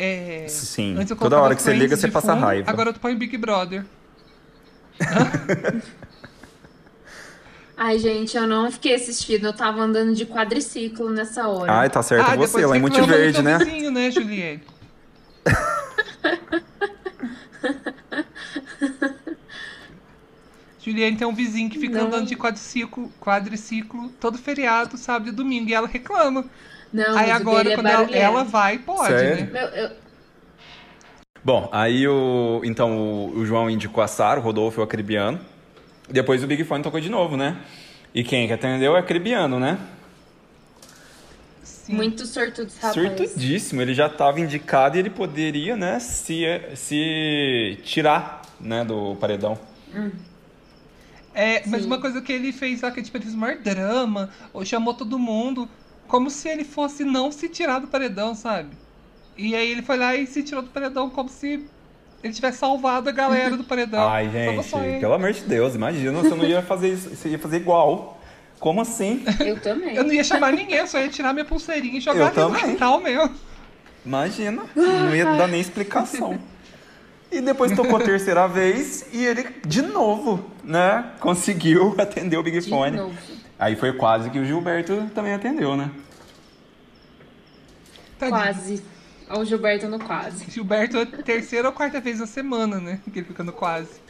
[0.00, 2.70] É, Sim, antes eu toda hora que você liga, você de passa fundo, raiva.
[2.70, 3.84] Agora tu põe Big Brother.
[7.80, 9.46] Ai, gente, eu não fiquei assistindo.
[9.46, 11.72] Eu tava andando de quadriciclo nessa hora.
[11.72, 13.56] Ai, tá certo ah, você, lá em Multiverde, teu né?
[13.58, 14.66] vizinho, né, Juliette?
[20.80, 22.08] Juliane tem um vizinho que fica Não.
[22.08, 26.46] andando de quadriciclo, quadriciclo todo feriado, sábado e domingo, e ela reclama.
[26.92, 28.24] Não, Aí agora, é quando ela, barulhento.
[28.24, 29.44] ela vai, pode, Sério?
[29.44, 29.50] né?
[29.52, 29.90] Meu, eu-
[31.44, 32.60] Bom, aí o.
[32.64, 35.38] Então o, o João indicou a Sara, o Rodolfo e o Acribiano.
[36.10, 37.60] Depois o Big Fone tocou de novo, né?
[38.14, 39.78] E quem que atendeu é Acribiano, né?
[41.62, 41.94] Sim.
[41.94, 42.94] Muito sortudo rapaz.
[42.94, 46.44] Surtudíssimo, ele já estava indicado e ele poderia, né, se,
[46.74, 49.58] se tirar, né, do paredão.
[51.34, 54.28] É, mas uma coisa que ele fez lá, que tipo, ele fez o maior drama,
[54.52, 55.68] ou chamou todo mundo,
[56.06, 58.70] como se ele fosse não se tirar do paredão, sabe?
[59.36, 61.64] E aí ele foi lá e se tirou do paredão como se
[62.22, 64.08] ele tivesse salvado a galera do paredão.
[64.08, 64.68] Ai, gente,
[65.00, 68.20] pelo amor de Deus, imagina, você não ia fazer isso, você ia fazer igual.
[68.58, 69.24] Como assim?
[69.38, 69.94] Eu também.
[69.94, 72.52] Eu não ia chamar ninguém, eu só ia tirar minha pulseirinha e Eu jogar ali
[72.52, 73.34] no quintal mesmo.
[74.04, 76.38] Imagina, não ia dar nem explicação.
[77.30, 82.58] E depois tocou a terceira vez e ele, de novo, né, conseguiu atender o Big
[82.58, 82.96] De Fone.
[82.96, 83.14] novo.
[83.58, 85.90] Aí foi quase que o Gilberto também atendeu, né?
[88.18, 88.40] Tadinho.
[88.40, 88.82] Quase.
[89.28, 90.50] Olha o Gilberto no quase.
[90.50, 93.00] Gilberto é a terceira ou quarta vez na semana, né?
[93.12, 94.00] Que ele fica no quase.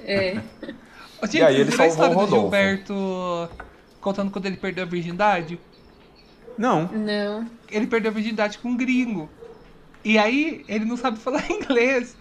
[0.00, 0.40] É.
[1.20, 2.42] Ô, Gente, E aí ele viram a salvou história o do Rodolfo.
[2.42, 3.50] Gilberto
[4.00, 5.58] contando quando ele perdeu a virgindade?
[6.58, 6.88] Não.
[6.88, 7.46] Não.
[7.70, 9.30] Ele perdeu a virgindade com um gringo.
[10.04, 12.16] E aí ele não sabe falar inglês.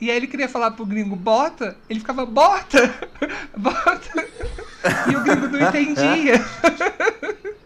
[0.00, 2.92] E aí ele queria falar pro gringo, bota, ele ficava, bota,
[3.56, 4.28] bota.
[5.10, 6.34] E o gringo não entendia.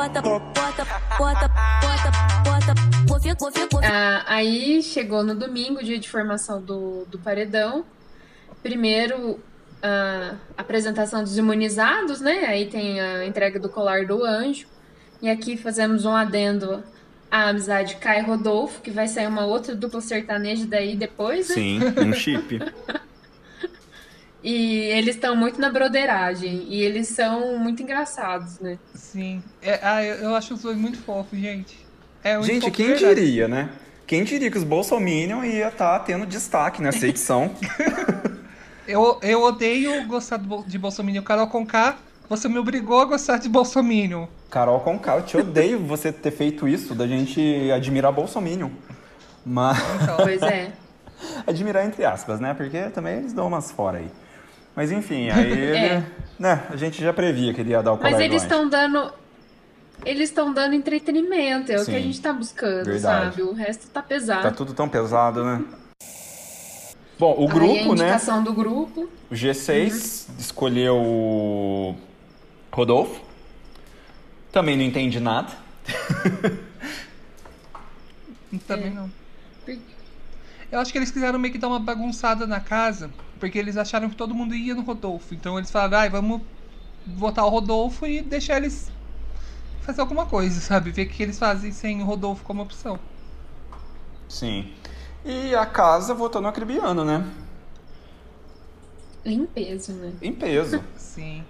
[0.00, 0.84] Bota, bota,
[1.18, 1.48] bota,
[1.82, 2.10] bota,
[2.44, 2.74] bota.
[3.84, 7.84] Ah, aí chegou no domingo, dia de formação do, do paredão.
[8.62, 9.40] Primeiro,
[9.82, 12.44] a apresentação dos imunizados, né?
[12.46, 14.68] Aí tem a entrega do colar do anjo.
[15.20, 16.80] E aqui fazemos um adendo
[17.28, 21.54] à amizade Kai Rodolfo, que vai sair uma outra dupla sertaneja daí depois, né?
[21.56, 22.60] Sim, um chip.
[24.42, 24.54] E
[24.92, 26.64] eles estão muito na broderagem.
[26.68, 28.78] E eles são muito engraçados, né?
[28.94, 29.42] Sim.
[29.60, 31.76] É, ah, eu, eu acho os dois muito fofos, gente.
[32.22, 33.14] É muito Gente, fofo, quem verdade.
[33.14, 33.70] diria, né?
[34.06, 37.50] Quem diria que os Bolsominion ia estar tendo destaque nessa edição?
[38.86, 41.22] Eu, eu odeio gostar de Bolsonaro.
[41.22, 41.96] Carol Conká,
[42.28, 44.28] você me obrigou a gostar de Bolsonaro.
[44.50, 48.70] Carol Conká, eu te odeio você ter feito isso, da gente admirar Bolsominion.
[49.44, 49.78] Mas.
[50.02, 50.72] Então, Pois é.
[51.46, 52.54] admirar entre aspas, né?
[52.54, 54.10] Porque também eles dão umas fora aí.
[54.78, 55.76] Mas enfim, aí ele.
[55.76, 56.04] É.
[56.38, 59.12] Né, a gente já previa que ele ia dar o Mas eles estão dando.
[60.06, 63.34] Eles estão dando entretenimento, é o Sim, que a gente tá buscando, verdade.
[63.34, 63.42] sabe?
[63.42, 64.42] O resto tá pesado.
[64.42, 65.64] Tá tudo tão pesado, né?
[67.18, 68.04] Bom, o Aí a grupo, né?
[68.04, 69.08] indicação do grupo.
[69.28, 71.96] O G6 escolheu o
[72.70, 73.20] Rodolfo.
[74.52, 75.52] Também não entende nada.
[78.64, 79.10] também não.
[80.70, 84.08] Eu acho que eles quiseram meio que dar uma bagunçada na casa, porque eles acharam
[84.10, 85.34] que todo mundo ia no Rodolfo.
[85.34, 86.42] Então eles falaram, ai, vamos
[87.06, 88.90] votar o Rodolfo e deixar eles
[89.80, 90.90] fazer alguma coisa, sabe?
[90.90, 92.98] Ver o que eles fazem sem o Rodolfo como opção.
[94.28, 94.70] Sim.
[95.24, 97.24] E a casa votou no Acribiano, né?
[99.24, 100.12] Em peso, né?
[100.22, 100.82] Em peso.
[100.96, 101.44] Sim.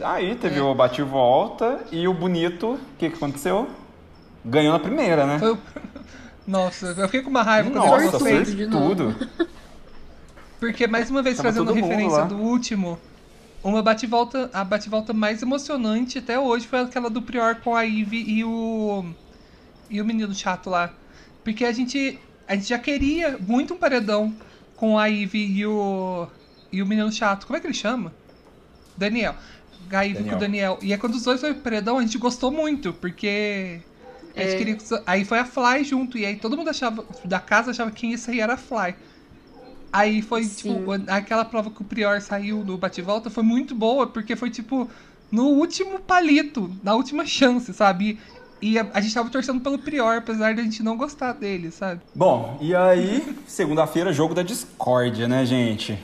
[0.00, 0.62] Aí teve É.
[0.62, 3.68] o bate e volta e o bonito, o que, que aconteceu?
[4.44, 5.38] Ganhou na primeira, né?
[5.38, 5.58] Foi o...
[6.50, 9.14] Nossa, eu fiquei com uma raiva quando Nossa, Sortudo fez de tudo.
[10.58, 12.24] Porque, mais uma vez, Tava trazendo referência lá.
[12.24, 12.98] do último,
[13.62, 18.24] uma bate-volta, a bate-volta mais emocionante até hoje foi aquela do Prior com a Ivy
[18.28, 19.04] e o.
[19.88, 20.92] e o menino chato lá.
[21.44, 22.18] Porque a gente.
[22.48, 24.34] A gente já queria muito um paredão
[24.74, 26.26] com a Ivy e o.
[26.72, 27.46] e o menino chato.
[27.46, 28.12] Como é que ele chama?
[28.96, 29.36] Daniel.
[29.92, 30.78] A Ivy com o Daniel.
[30.82, 33.80] E aí quando os dois foram pro paredão, a gente gostou muito, porque.
[34.34, 34.56] É.
[35.06, 37.04] Aí foi a Fly junto, e aí todo mundo achava.
[37.24, 38.94] Da casa achava que quem ia sair era a Fly.
[39.92, 40.74] Aí foi, Sim.
[40.74, 44.88] tipo, aquela prova que o Prior saiu no bate-volta foi muito boa, porque foi, tipo,
[45.32, 48.18] no último palito, na última chance, sabe?
[48.62, 51.70] E a, a gente tava torcendo pelo Prior, apesar de a gente não gostar dele,
[51.70, 52.00] sabe?
[52.14, 55.98] Bom, e aí, segunda-feira, jogo da discórdia, né, gente?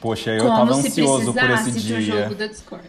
[0.00, 2.22] Poxa, eu Como tava ansioso por precisasse esse de um dia.
[2.24, 2.84] jogo da Discord.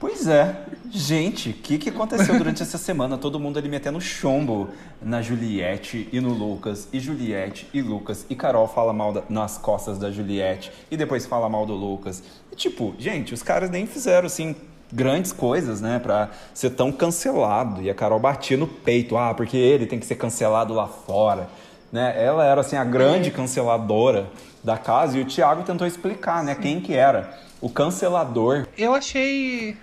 [0.00, 0.64] Pois é.
[0.90, 3.18] Gente, o que, que aconteceu durante essa semana?
[3.18, 4.68] Todo mundo ali metendo chumbo
[5.02, 6.88] na Juliette e no Lucas.
[6.92, 8.24] E Juliette e Lucas.
[8.30, 10.72] E Carol fala mal da- nas costas da Juliette.
[10.90, 12.22] E depois fala mal do Lucas.
[12.52, 14.56] E tipo, gente, os caras nem fizeram assim
[14.90, 17.82] grandes coisas, né, pra ser tão cancelado.
[17.82, 21.48] E a Carol batia no peito, ah, porque ele tem que ser cancelado lá fora.
[21.92, 22.14] Né?
[22.22, 24.30] Ela era assim a grande canceladora
[24.64, 29.76] da casa e o Thiago tentou explicar, né, quem que era o cancelador Eu achei.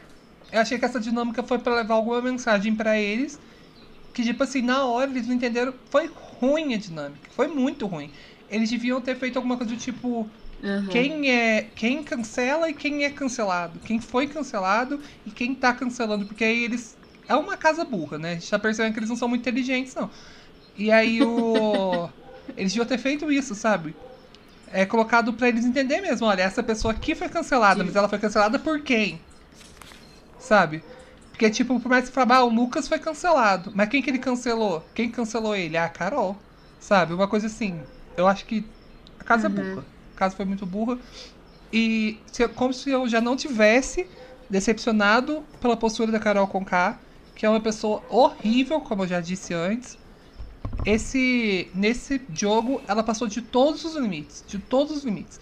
[0.55, 3.37] Eu achei que essa dinâmica foi pra levar alguma mensagem pra eles.
[4.13, 5.73] Que, tipo assim, na hora eles não entenderam.
[5.89, 7.29] Foi ruim a dinâmica.
[7.31, 8.09] Foi muito ruim.
[8.49, 10.25] Eles deviam ter feito alguma coisa do tipo.
[10.63, 10.87] Uhum.
[10.87, 13.77] quem é quem cancela e quem é cancelado.
[13.79, 16.25] Quem foi cancelado e quem tá cancelando.
[16.25, 16.97] Porque aí eles.
[17.27, 18.31] É uma casa burra, né?
[18.31, 20.09] A gente tá percebendo que eles não são muito inteligentes, não.
[20.77, 22.09] E aí o.
[22.55, 23.93] eles deviam ter feito isso, sabe?
[24.71, 26.27] É colocado pra eles entenderem mesmo.
[26.27, 29.19] Olha, essa pessoa aqui foi cancelada, mas ela foi cancelada por quem?
[30.45, 30.83] Sabe?
[31.31, 33.71] Porque, tipo, por mais que falar, ah, o Lucas foi cancelado.
[33.73, 34.87] Mas quem que ele cancelou?
[34.93, 35.75] Quem cancelou ele?
[35.75, 36.37] Ah, a Carol.
[36.79, 37.13] Sabe?
[37.15, 37.81] Uma coisa assim.
[38.15, 38.63] Eu acho que
[39.19, 39.83] a casa é burra.
[40.13, 40.99] A casa foi muito burra.
[41.73, 44.07] E se como se eu já não tivesse
[44.47, 46.99] decepcionado pela postura da Carol Conká,
[47.33, 49.97] que é uma pessoa horrível, como eu já disse antes.
[50.85, 55.39] Esse nesse jogo ela passou de todos os limites, de todos os limites.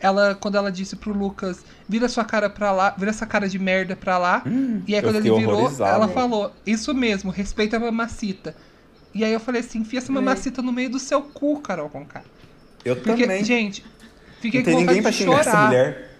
[0.00, 3.58] Ela quando ela disse pro Lucas, vira sua cara pra lá, vira essa cara de
[3.58, 4.42] merda pra lá.
[4.86, 8.54] e aí quando ele virou, ela falou, isso mesmo, respeita a mamacita.
[9.14, 12.22] E aí eu falei assim, enfia essa mamacita no meio do seu cu, Carol Conká.
[12.84, 13.44] Eu Porque, também.
[13.44, 13.84] gente,
[14.40, 15.66] fiquei com vontade de xingar essa chorar.
[15.66, 16.10] mulher.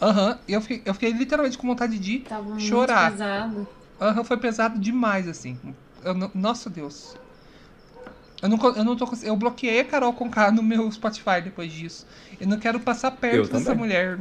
[0.00, 3.10] Aham, eu, fiquei, eu fiquei literalmente com vontade de Tava muito chorar.
[3.12, 3.66] pesado.
[4.00, 5.58] Aham, foi pesado demais, assim.
[6.04, 7.14] Eu nossa Deus.
[8.46, 11.72] Eu não, eu não tô Eu bloqueei a Carol com K no meu Spotify depois
[11.72, 12.06] disso.
[12.38, 13.74] Eu não quero passar perto Eu dessa também.
[13.74, 14.18] mulher.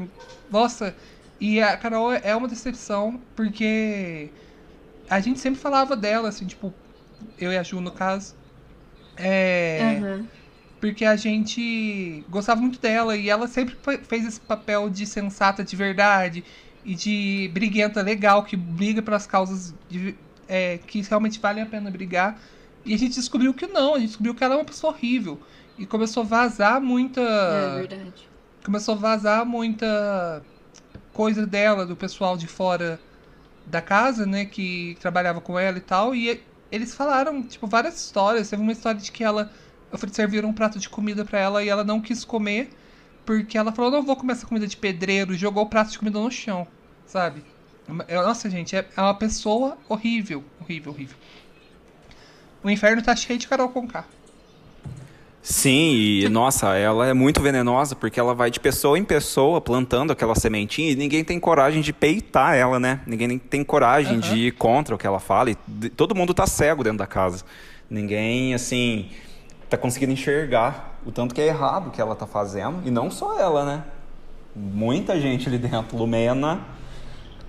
[0.50, 0.98] Nossa,
[1.40, 4.34] e a Carol é uma decepção, porque
[5.10, 6.80] a gente sempre falava dela, assim, tipo,
[7.38, 8.36] eu e a Ju, no caso.
[9.18, 10.06] É.
[10.06, 10.30] Uhum.
[10.80, 15.64] Porque a gente gostava muito dela e ela sempre fe- fez esse papel de sensata
[15.64, 16.46] de verdade
[16.84, 21.90] e de briguenta legal, que briga pelas causas de- é, que realmente valem a pena
[21.92, 22.44] brigar.
[22.86, 25.40] E a gente descobriu que não, a gente descobriu que ela é uma pessoa horrível.
[25.78, 27.22] E começou a vazar muita.
[27.22, 28.30] É verdade.
[28.64, 30.42] começou a vazar muita
[31.12, 33.00] coisa dela, do pessoal de fora
[33.66, 38.50] da casa, né, que trabalhava com ela e tal, e eles falaram, tipo, várias histórias.
[38.50, 39.52] Teve uma história de que ela
[40.12, 42.70] serviram um prato de comida pra ela e ela não quis comer,
[43.26, 45.98] porque ela falou, não vou comer essa comida de pedreiro, e jogou o prato de
[45.98, 46.68] comida no chão,
[47.06, 47.44] sabe?
[48.10, 51.18] Nossa, gente, é é uma pessoa horrível, horrível, horrível.
[52.66, 54.06] O inferno tá cheio de Carol Conká.
[55.40, 55.92] Sim,
[56.24, 60.34] e nossa, ela é muito venenosa porque ela vai de pessoa em pessoa plantando aquela
[60.34, 63.02] sementinha e ninguém tem coragem de peitar ela, né?
[63.06, 65.56] Ninguém tem coragem de ir contra o que ela fala e
[65.92, 67.46] todo mundo tá cego dentro da casa.
[67.88, 69.12] Ninguém, assim,
[69.70, 73.40] tá conseguindo enxergar o tanto que é errado que ela tá fazendo e não só
[73.40, 73.84] ela, né?
[74.56, 76.62] Muita gente ali dentro, Lumena,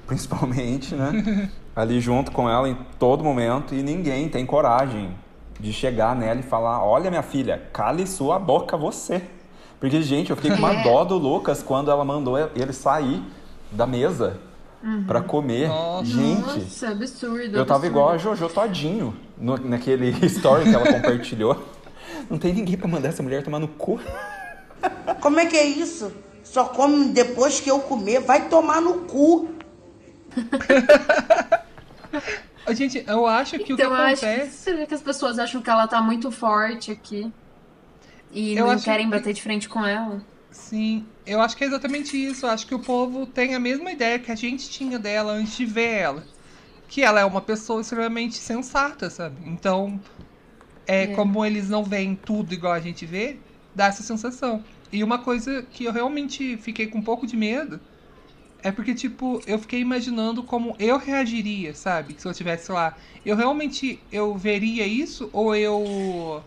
[0.06, 1.48] principalmente, né?
[1.76, 5.14] Ali junto com ela em todo momento e ninguém tem coragem
[5.60, 9.22] de chegar nela e falar: Olha, minha filha, cale sua boca você.
[9.78, 10.82] Porque, gente, eu fiquei com uma É.
[10.82, 13.22] dó do Lucas quando ela mandou ele sair
[13.70, 14.38] da mesa
[15.06, 15.68] pra comer.
[15.68, 16.04] Nossa.
[16.06, 17.36] Gente, Nossa, absurdo.
[17.58, 17.86] eu tava absurdo.
[17.86, 21.62] igual a Jojo Todinho no- naquele story que ela compartilhou.
[22.30, 24.00] Não tem ninguém pra mandar essa mulher tomar no cu.
[25.20, 26.10] Como é que é isso?
[26.42, 29.48] Só come depois que eu comer, vai tomar no cu.
[32.74, 34.56] Gente, eu acho que Então, o que acho que, acontece.
[34.58, 37.32] você vê que as pessoas acham que ela tá muito forte aqui.
[38.32, 40.20] E Eu não acho querem que- bater de frente com ela.
[40.50, 42.46] Sim, eu acho que é exatamente isso.
[42.46, 45.56] Eu acho que o povo tem a mesma ideia que a gente tinha dela antes
[45.56, 46.24] de ver ela.
[46.88, 49.36] Que ela é uma pessoa extremamente sensata, sabe?
[49.44, 50.00] Então,
[50.86, 53.38] é, como eles não veem tudo igual a gente vê,
[53.74, 54.64] dá essa sensação.
[54.92, 57.80] E uma coisa que eu realmente fiquei com um pouco de medo
[58.68, 62.16] é porque, tipo, eu fiquei imaginando como eu reagiria, sabe?
[62.20, 62.96] Se eu estivesse lá.
[63.24, 66.44] Eu realmente eu veria isso ou eu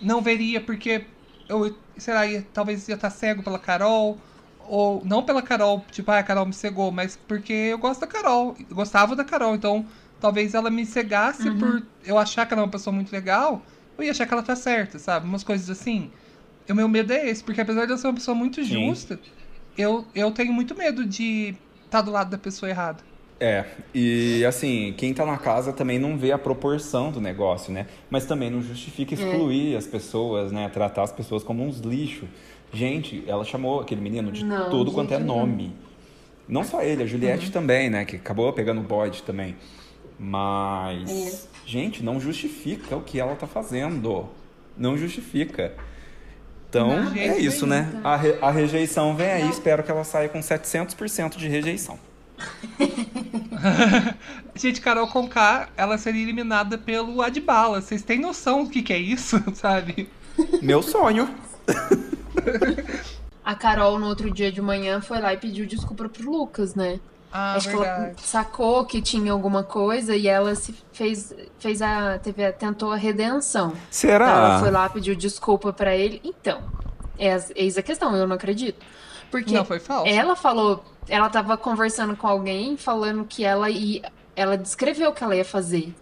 [0.00, 1.06] não veria porque
[1.48, 4.22] eu, sei lá, ia, talvez ia estar cego pela Carol.
[4.58, 8.06] Ou não pela Carol, tipo, ah, a Carol me cegou, mas porque eu gosto da
[8.06, 8.56] Carol.
[8.58, 9.86] Eu gostava da Carol, então
[10.18, 13.66] talvez ela me cegasse por eu achar que ela é uma pessoa muito legal,
[13.98, 15.26] eu ia achar que ela tá certa, sabe?
[15.26, 16.12] Umas coisas assim.
[16.68, 18.64] O meu medo é esse, porque apesar de eu ser uma pessoa muito Sim.
[18.64, 19.20] justa,
[19.76, 23.02] eu, eu tenho muito medo de estar do lado da pessoa errada.
[23.40, 27.86] É, e assim, quem tá na casa também não vê a proporção do negócio, né?
[28.08, 30.68] Mas também não justifica excluir as pessoas, né?
[30.68, 32.28] Tratar as pessoas como uns lixos.
[32.72, 35.74] Gente, ela chamou aquele menino de Não, tudo de quanto é nome.
[36.48, 38.04] Não só ele, a Juliette também, né?
[38.04, 39.56] Que acabou pegando o bode também.
[40.18, 44.28] Mas, gente, não justifica o que ela tá fazendo.
[44.76, 45.74] Não justifica.
[46.74, 47.88] Então, Não, é isso, né?
[48.02, 51.96] A, re- a rejeição vem aí, espero que ela saia com 700% de rejeição.
[54.56, 57.80] Gente, Carol Conká, ela seria eliminada pelo Adbala.
[57.80, 60.08] Vocês têm noção do que, que é isso, sabe?
[60.60, 61.32] Meu sonho.
[63.44, 66.98] A Carol, no outro dia de manhã, foi lá e pediu desculpa pro Lucas, né?
[67.36, 68.22] Ah, Acho que ela verdade.
[68.22, 73.72] sacou que tinha alguma coisa e ela se fez, fez a, teve tentou a redenção.
[73.90, 74.30] Será?
[74.30, 76.20] Ela foi lá, pediu desculpa pra ele.
[76.22, 76.62] Então,
[77.18, 78.80] É, eis a questão, eu não acredito.
[79.32, 80.06] Porque Não, foi falso.
[80.08, 85.24] ela falou, ela tava conversando com alguém falando que ela ia, ela descreveu o que
[85.24, 85.92] ela ia fazer.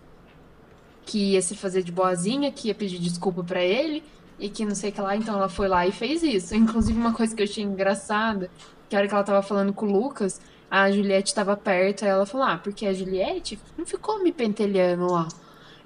[1.07, 4.05] Que ia se fazer de boazinha, que ia pedir desculpa pra ele
[4.39, 6.55] e que não sei o que lá, então ela foi lá e fez isso.
[6.55, 8.51] Inclusive uma coisa que eu achei engraçada,
[8.89, 10.41] que a hora que ela tava falando com o Lucas,
[10.75, 15.07] a Juliette tava perto, aí ela falou: "Ah, porque a Juliette não ficou me pentelhando
[15.12, 15.29] lá".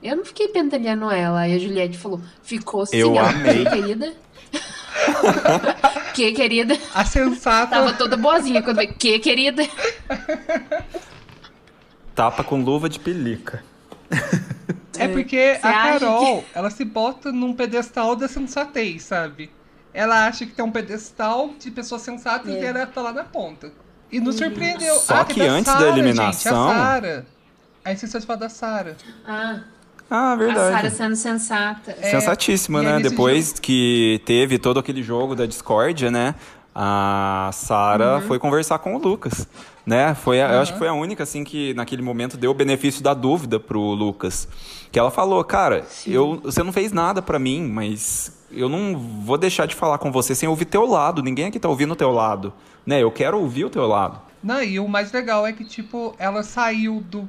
[0.00, 1.40] Eu não fiquei pentelhando ela.
[1.40, 3.64] Aí a Juliette falou: "Ficou sim, Eu ela, amei.
[3.64, 4.14] "Que, querida".
[6.14, 6.78] que, querida?
[6.94, 7.74] A sensata.
[7.74, 8.94] Tava toda boazinha quando veio.
[8.94, 9.64] Que, querida?
[12.14, 13.64] Tapa com luva de pelica.
[14.98, 19.50] É porque Você a Carol, ela se bota num pedestal da sensatez, sabe?
[19.92, 22.60] Ela acha que tem um pedestal de pessoas sensatas É.
[22.60, 23.72] e ela tá lá na ponta.
[24.10, 24.94] E nos surpreendeu.
[24.96, 27.26] Só ah, que teve a antes da Sarah, eliminação- Gente, a Sarah.
[28.20, 28.96] De falar da Sarah.
[29.26, 29.60] Ah,
[30.10, 30.72] Ah, a verdade.
[30.76, 31.96] Sarah sendo sensata.
[32.00, 33.00] É, Sensatíssima, né?
[33.00, 36.34] Depois que teve todo aquele jogo da discórdia, né?
[36.74, 38.20] A Sara Uhum.
[38.22, 39.48] foi conversar com o Lucas,
[39.84, 40.14] né?
[40.14, 43.02] Foi, a- Eu acho que foi a única, assim, que naquele momento deu o benefício
[43.02, 44.46] da dúvida pro Lucas.
[44.92, 49.38] Que ela falou, cara, eu, você não fez nada pra mim, mas eu não vou
[49.38, 51.22] deixar de falar com você sem ouvir teu lado.
[51.22, 52.52] Ninguém aqui tá ouvindo o teu lado,
[52.86, 53.02] né?
[53.02, 54.20] Eu quero ouvir o teu lado.
[54.42, 57.28] Não, e o mais legal é que, tipo, ela saiu do,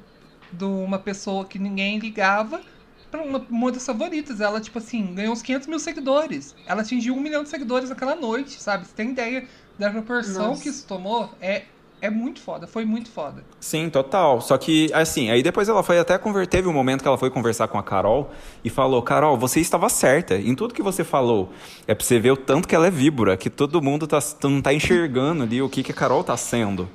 [0.51, 2.61] de uma pessoa que ninguém ligava
[3.09, 4.39] pra uma, uma das favoritas.
[4.39, 6.55] Ela, tipo assim, ganhou uns 500 mil seguidores.
[6.67, 8.85] Ela atingiu um milhão de seguidores naquela noite, sabe?
[8.85, 9.47] Você tem ideia
[9.79, 10.61] da proporção Nossa.
[10.61, 11.31] que isso tomou?
[11.41, 11.63] É,
[11.99, 13.43] é muito foda, foi muito foda.
[13.59, 14.39] Sim, total.
[14.39, 16.45] Só que, assim, aí depois ela foi até conver...
[16.45, 18.31] Teve um momento que ela foi conversar com a Carol
[18.63, 21.51] e falou: Carol, você estava certa em tudo que você falou.
[21.87, 24.61] É pra você ver o tanto que ela é víbora, que todo mundo tá, não
[24.61, 26.87] tá enxergando ali o que, que a Carol tá sendo.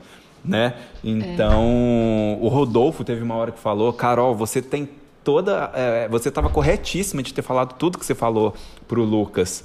[0.45, 0.75] Né?
[1.05, 4.89] Então, o Rodolfo teve uma hora que falou: Carol, você tem
[5.25, 5.71] toda.
[5.75, 8.55] é, você estava corretíssima de ter falado tudo que você falou
[8.87, 9.65] pro Lucas.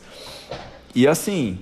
[0.96, 1.60] E assim,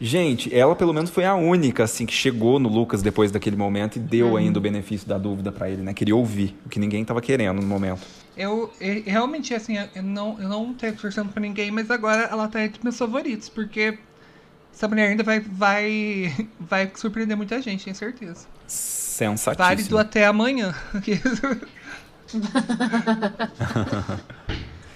[0.00, 3.96] Gente, ela pelo menos foi a única assim que chegou no Lucas depois daquele momento
[3.96, 5.94] e deu ainda o benefício da dúvida pra ele, né?
[5.94, 8.02] Queria ouvir, o que ninguém tava querendo no momento.
[8.36, 12.48] Eu, e- realmente, assim, eu não, eu não tenho torcendo pra ninguém, mas agora ela
[12.48, 13.96] tá entre meus favoritos, porque
[14.74, 18.46] essa mulher ainda vai, vai, vai surpreender muita gente, tenho certeza.
[18.66, 19.64] Sensatíssimo.
[19.68, 20.74] Válido até amanhã.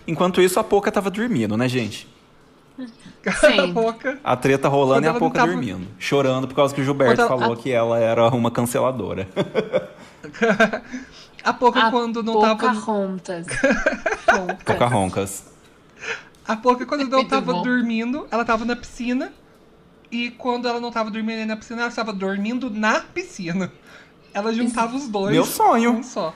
[0.06, 2.08] Enquanto isso, a Poca tava dormindo, né, gente?
[4.24, 5.86] A treta rolando Quando e a Poca tava- dormindo.
[5.98, 9.28] Chorando por causa que o Gilberto ela- falou que ela era uma canceladora.
[11.44, 12.56] A Poca A quando não tava.
[14.64, 15.46] Poca roncas.
[16.46, 17.62] A Poca quando não tava bom.
[17.62, 19.32] dormindo, ela tava na piscina.
[20.10, 23.70] E quando ela não tava dormindo na piscina, ela estava dormindo na piscina.
[24.34, 25.32] Ela juntava os dois.
[25.32, 25.92] Meu sonho.
[25.92, 26.34] Um só.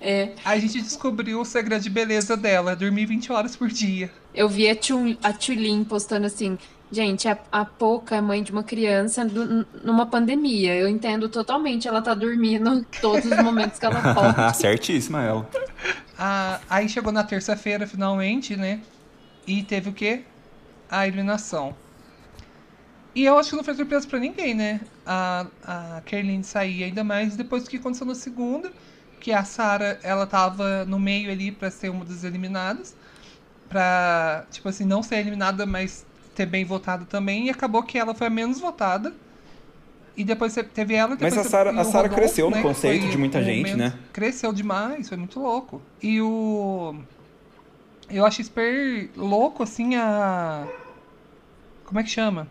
[0.00, 4.10] É, Aí a gente descobriu o segredo de beleza dela, dormir 20 horas por dia.
[4.34, 6.58] Eu vi a, Tchul, a Tchulin postando assim,
[6.90, 10.74] gente, a, a Poca é mãe de uma criança do- numa pandemia.
[10.74, 14.56] Eu entendo totalmente, ela tá dormindo todos os momentos que ela pode.
[14.56, 15.48] Certíssima ela.
[16.18, 18.80] Ah, aí chegou na terça-feira, finalmente, né?
[19.46, 20.22] E teve o quê?
[20.88, 21.74] A eliminação.
[23.14, 24.80] E eu acho que não foi surpresa pra ninguém, né?
[25.04, 28.72] A, a Kerline sair, ainda mais depois do que aconteceu na segunda,
[29.20, 32.94] que a Sarah, ela tava no meio ali pra ser uma das eliminadas.
[33.72, 36.04] Pra, tipo assim, não ser eliminada, mas
[36.34, 37.46] ter bem votado também.
[37.46, 39.14] E acabou que ela foi a menos votada.
[40.14, 43.00] E depois teve ela, depois Mas a e a Rodolfo, cresceu no né, que conceito
[43.02, 43.98] foi de muita gente, menos- né?
[44.12, 45.80] Cresceu demais, foi muito louco.
[46.02, 46.94] E o.
[48.10, 50.66] Eu acho super louco, assim, a.
[51.86, 52.46] Como é que chama?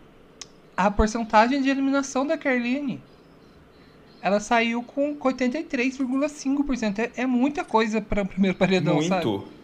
[0.76, 3.00] A porcentagem de eliminação da Carline.
[4.24, 7.00] Ela saiu com 83,5%.
[7.00, 9.26] É, é muita coisa para o primeiro paredão, sabe?
[9.26, 9.61] Muito.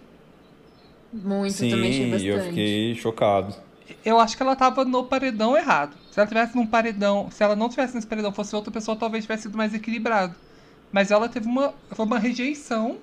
[1.12, 2.28] Muito, Sim, também achei bastante.
[2.28, 3.56] eu fiquei chocado.
[4.04, 5.96] Eu acho que ela tava no paredão errado.
[6.12, 9.24] Se ela tivesse num paredão, se ela não tivesse nesse paredão, fosse outra pessoa, talvez
[9.24, 10.36] tivesse sido mais equilibrado.
[10.92, 12.98] Mas ela teve uma, foi uma rejeição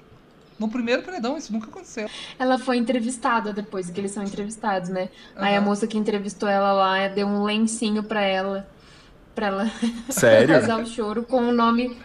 [0.58, 2.08] no primeiro paredão, isso nunca aconteceu.
[2.38, 5.08] Ela foi entrevistada depois que eles são entrevistados, né?
[5.36, 8.66] Aí a moça que entrevistou ela lá deu um lencinho pra ela,
[9.34, 9.70] pra ela
[10.08, 10.54] Sério?
[10.60, 11.96] fazer o choro com o nome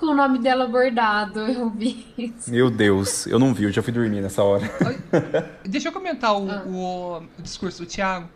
[0.00, 1.40] com o nome dela bordado.
[1.40, 2.50] Eu vi isso.
[2.50, 4.64] Meu Deus, eu não vi, eu já fui dormir nessa hora.
[5.64, 6.62] Deixa eu comentar o, Ah.
[6.66, 8.28] o- o discurso do Thiago.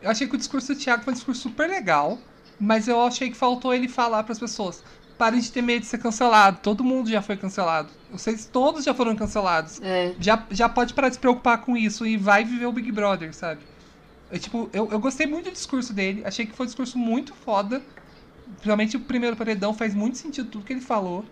[0.00, 2.18] Eu achei que o discurso do Thiago foi um discurso super legal,
[2.58, 4.82] mas eu achei que faltou ele falar para as pessoas:
[5.18, 6.58] parem de ter medo de ser cancelado.
[6.62, 7.90] Todo mundo já foi cancelado.
[8.10, 9.80] Vocês todos já foram cancelados.
[9.82, 12.90] É, Já, já pode parar de se preocupar com isso e vai viver o Big
[12.90, 13.60] Brother, sabe?
[14.30, 17.34] Eu, tipo, eu, eu gostei muito do discurso dele, achei que foi um discurso muito
[17.34, 17.82] foda.
[18.52, 21.24] Principalmente o primeiro paredão faz muito sentido tudo que ele falou.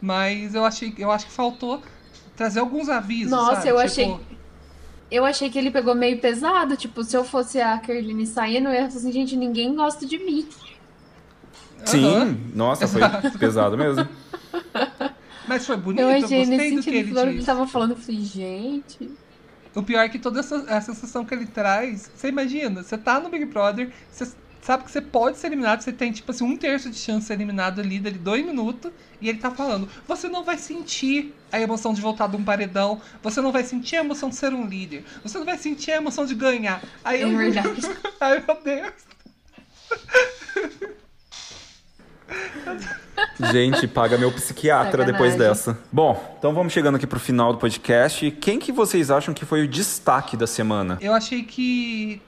[0.00, 1.82] Mas eu achei eu acho que faltou
[2.36, 3.30] trazer alguns avisos.
[3.30, 3.68] Nossa, sabe?
[3.68, 4.38] eu Tipo, achei-
[5.10, 6.76] eu achei que ele pegou meio pesado.
[6.76, 10.18] Tipo, se eu fosse a Kerline saindo, eu ia falar assim, gente, ninguém gosta de
[10.18, 10.48] mim.
[11.84, 12.38] Sim, Aham.
[12.54, 13.30] nossa, foi Exato.
[13.38, 14.08] pesado mesmo.
[15.46, 17.46] Mas foi bonito, Eu eu, achei gostei nesse do que ele que ele disse.
[17.46, 17.90] tava falando.
[17.92, 19.10] Eu falei, gente.
[19.74, 23.18] O pior é que toda essa a sensação que ele traz, você imagina, você tá
[23.20, 24.24] no Big Brother, você
[24.64, 27.26] sabe que você pode ser eliminado, você tem tipo assim um terço de chance de
[27.26, 28.90] ser eliminado ali, dali dois minutos,
[29.20, 33.00] e ele tá falando, você não vai sentir a emoção de voltar de um paredão,
[33.22, 35.96] você não vai sentir a emoção de ser um líder, você não vai sentir a
[35.96, 36.82] emoção de ganhar.
[37.04, 37.68] Aí É eu, verdade.
[38.20, 38.92] ai meu Deus.
[43.52, 45.12] Gente, paga meu psiquiatra Sacanagem.
[45.12, 45.78] depois dessa.
[45.92, 48.30] Bom, então vamos chegando aqui pro final do podcast.
[48.40, 50.98] Quem que vocês acham que foi o destaque da semana?
[51.00, 52.20] Eu achei que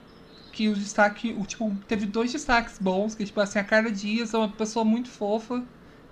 [0.57, 4.33] que o destaque, o, tipo, teve dois destaques bons, que tipo assim, a Carla Dias
[4.33, 5.63] é uma pessoa muito fofa,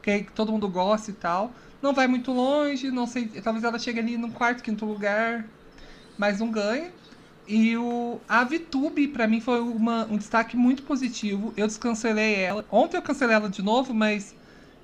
[0.03, 1.51] que todo mundo gosta e tal.
[1.81, 5.47] Não vai muito longe, não sei, talvez ela chegue ali no quarto, quinto lugar,
[6.15, 6.91] mas não ganha.
[7.47, 11.51] E o a Vitube pra mim foi uma, um destaque muito positivo.
[11.57, 12.63] Eu descancelei ela.
[12.69, 14.35] Ontem eu cancelei ela de novo, mas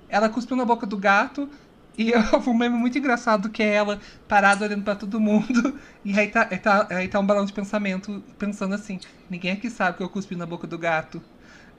[0.08, 1.48] ela cuspiu na boca do gato.
[1.96, 5.78] E eu um meme muito engraçado que é ela parada olhando pra todo mundo.
[6.04, 9.70] E aí tá, aí tá, aí tá um balão de pensamento pensando assim: ninguém aqui
[9.70, 11.22] sabe que eu cuspi na boca do gato.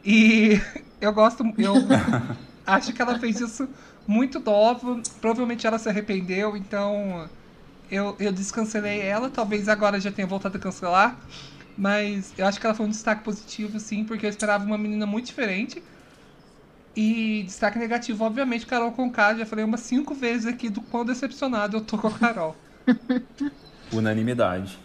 [0.03, 0.53] E
[1.01, 1.99] eu gosto, eu
[2.65, 3.69] acho que ela fez isso
[4.07, 5.01] muito nova.
[5.21, 7.29] Provavelmente ela se arrependeu, então
[7.89, 9.29] eu, eu descancelei ela.
[9.31, 11.25] Talvez agora já tenha voltado a cancelar.
[11.75, 15.05] Mas eu acho que ela foi um destaque positivo, sim, porque eu esperava uma menina
[15.05, 15.83] muito diferente.
[16.95, 19.35] E destaque negativo, obviamente, Carol Conká.
[19.35, 22.55] Já falei umas cinco vezes aqui do quão decepcionado eu tô com a Carol.
[23.91, 24.77] Unanimidade.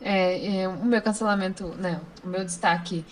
[0.00, 3.04] É, é, o meu cancelamento, não, o meu destaque,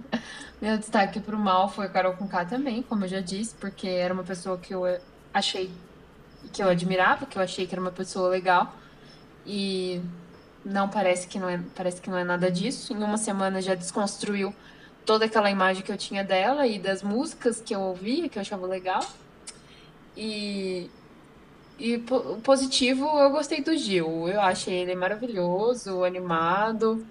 [0.60, 4.14] meu destaque pro mal foi a Carol Conká também, como eu já disse, porque era
[4.14, 4.84] uma pessoa que eu
[5.34, 5.70] achei,
[6.50, 8.74] que eu admirava, que eu achei que era uma pessoa legal,
[9.46, 10.00] e
[10.64, 12.92] não parece que não é, parece que não é nada disso.
[12.92, 14.54] Em uma semana já desconstruiu
[15.10, 18.42] toda aquela imagem que eu tinha dela e das músicas que eu ouvia, que eu
[18.42, 19.04] achava legal.
[20.16, 20.88] E
[21.76, 24.28] e po- positivo, eu gostei do Gil.
[24.28, 27.04] Eu achei ele maravilhoso, animado.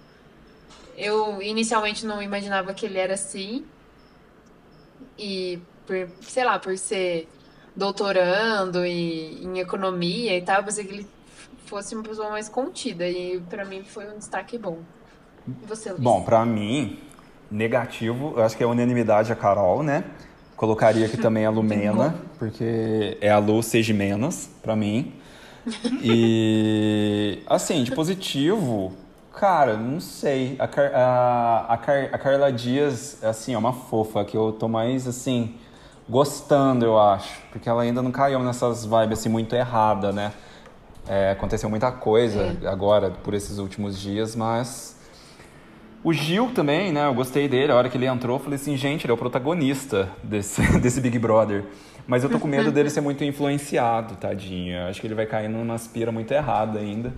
[0.96, 3.66] Eu inicialmente não imaginava que ele era assim.
[5.18, 7.28] E por, sei lá, por ser
[7.76, 11.06] doutorando e, em economia e tal, eu pensei que ele
[11.66, 13.06] fosse uma pessoa mais contida.
[13.06, 14.78] E pra mim foi um destaque bom.
[15.62, 16.02] E você, Luiz?
[16.02, 16.98] Bom, pra mim,
[17.50, 20.04] negativo, eu acho que é unanimidade a Carol, né?
[20.56, 25.14] Colocaria aqui também a Lumena, porque é a Lu seja menos, pra mim.
[26.02, 28.92] E, assim, de positivo,
[29.34, 30.56] cara, não sei.
[30.58, 34.68] A, Car- a, a, Car- a Carla Dias, assim, é uma fofa, que eu tô
[34.68, 35.54] mais, assim,
[36.08, 37.40] gostando, eu acho.
[37.50, 40.32] Porque ela ainda não caiu nessas vibes, assim, muito errada, né?
[41.08, 44.99] É, aconteceu muita coisa agora, por esses últimos dias, mas...
[46.02, 47.06] O Gil também, né?
[47.06, 47.72] Eu gostei dele.
[47.72, 51.00] A hora que ele entrou, eu falei assim, gente, ele é o protagonista desse, desse
[51.00, 51.64] Big Brother.
[52.06, 54.74] Mas eu tô com medo dele ser muito influenciado, tadinho.
[54.76, 57.12] Eu acho que ele vai cair numa aspira muito errada ainda.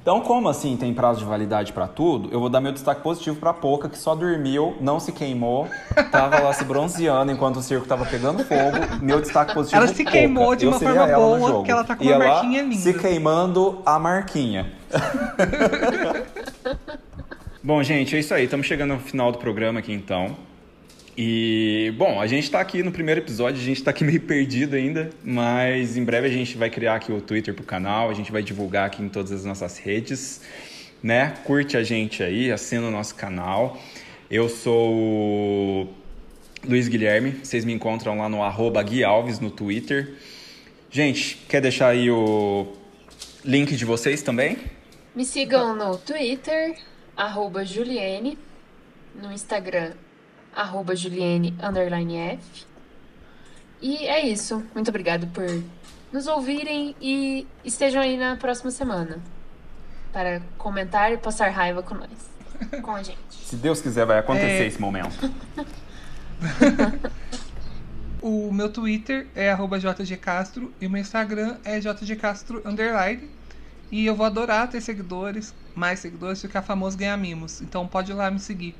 [0.00, 3.36] Então, como assim tem prazo de validade pra tudo, eu vou dar meu destaque positivo
[3.36, 5.68] pra Poca, que só dormiu, não se queimou,
[6.10, 8.78] tava lá se bronzeando enquanto o circo tava pegando fogo.
[9.00, 10.10] Meu destaque positivo Ela se Poca.
[10.10, 11.64] queimou de uma forma boa, jogo.
[11.64, 12.76] que ela tá com uma marquinha linda.
[12.76, 14.72] Se queimando a marquinha.
[17.64, 18.46] Bom, gente, é isso aí.
[18.46, 20.36] Estamos chegando ao final do programa aqui então.
[21.16, 24.74] E, bom, a gente tá aqui no primeiro episódio, a gente tá aqui meio perdido
[24.74, 28.32] ainda, mas em breve a gente vai criar aqui o Twitter pro canal, a gente
[28.32, 30.40] vai divulgar aqui em todas as nossas redes,
[31.00, 31.34] né?
[31.44, 33.80] Curte a gente aí, assina o nosso canal.
[34.28, 35.88] Eu sou o
[36.66, 40.14] Luiz Guilherme, vocês me encontram lá no arroba Gui Alves no Twitter.
[40.90, 42.72] Gente, quer deixar aí o
[43.44, 44.58] link de vocês também?
[45.14, 46.74] Me sigam no Twitter,
[47.22, 48.36] arroba Juliene,
[49.14, 49.92] no Instagram,
[50.54, 52.64] arroba Juliene underline F.
[53.80, 54.64] E é isso.
[54.74, 55.46] Muito obrigado por
[56.12, 59.18] nos ouvirem e estejam aí na próxima semana
[60.12, 62.30] para comentar e passar raiva com nós,
[62.82, 63.18] com a gente.
[63.30, 64.66] Se Deus quiser, vai acontecer É.
[64.66, 65.14] esse momento.
[68.20, 73.28] O meu Twitter é arroba jgcastro e o meu Instagram é jgcastro underline.
[73.90, 77.60] E eu vou adorar ter seguidores, mais seguidores, ficar famoso ganhar mimos.
[77.60, 78.74] Então pode ir lá me seguir.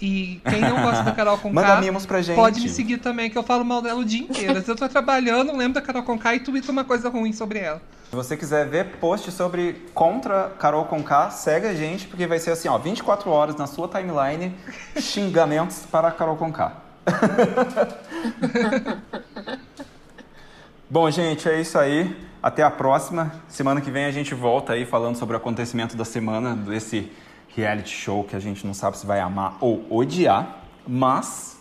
[0.00, 2.36] E quem não gosta da Carol Conká, Manda mimos pra gente.
[2.36, 4.62] pode me seguir também, que eu falo mal dela o dia inteiro.
[4.62, 7.82] Se eu tô trabalhando, lembro da Carol Conká e tuito uma coisa ruim sobre ela.
[8.08, 12.52] Se você quiser ver post sobre contra Carol Conká, segue a gente, porque vai ser
[12.52, 14.54] assim, ó, 24 horas na sua timeline,
[14.98, 16.72] xingamentos para a Carol Conká.
[20.88, 22.27] Bom, gente, é isso aí.
[22.42, 23.32] Até a próxima.
[23.48, 27.10] Semana que vem a gente volta aí falando sobre o acontecimento da semana desse
[27.48, 30.62] reality show que a gente não sabe se vai amar ou odiar.
[30.86, 31.58] Mas,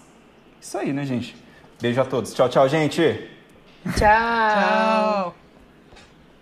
[0.62, 1.36] isso aí, né, gente?
[1.82, 2.34] Beijo a todos.
[2.34, 3.30] Tchau, tchau, gente.
[3.98, 3.98] Tchau.
[3.98, 5.36] Tchau.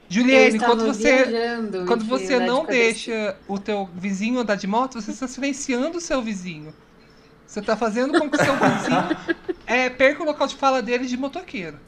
[0.07, 2.83] Juliane, quando você, viajando, quando você não de cabeça.
[2.83, 6.73] deixa o teu vizinho andar de moto, você está silenciando o seu vizinho.
[7.45, 11.05] Você está fazendo com que o seu vizinho é, perca o local de fala dele
[11.05, 11.79] de motoqueiro.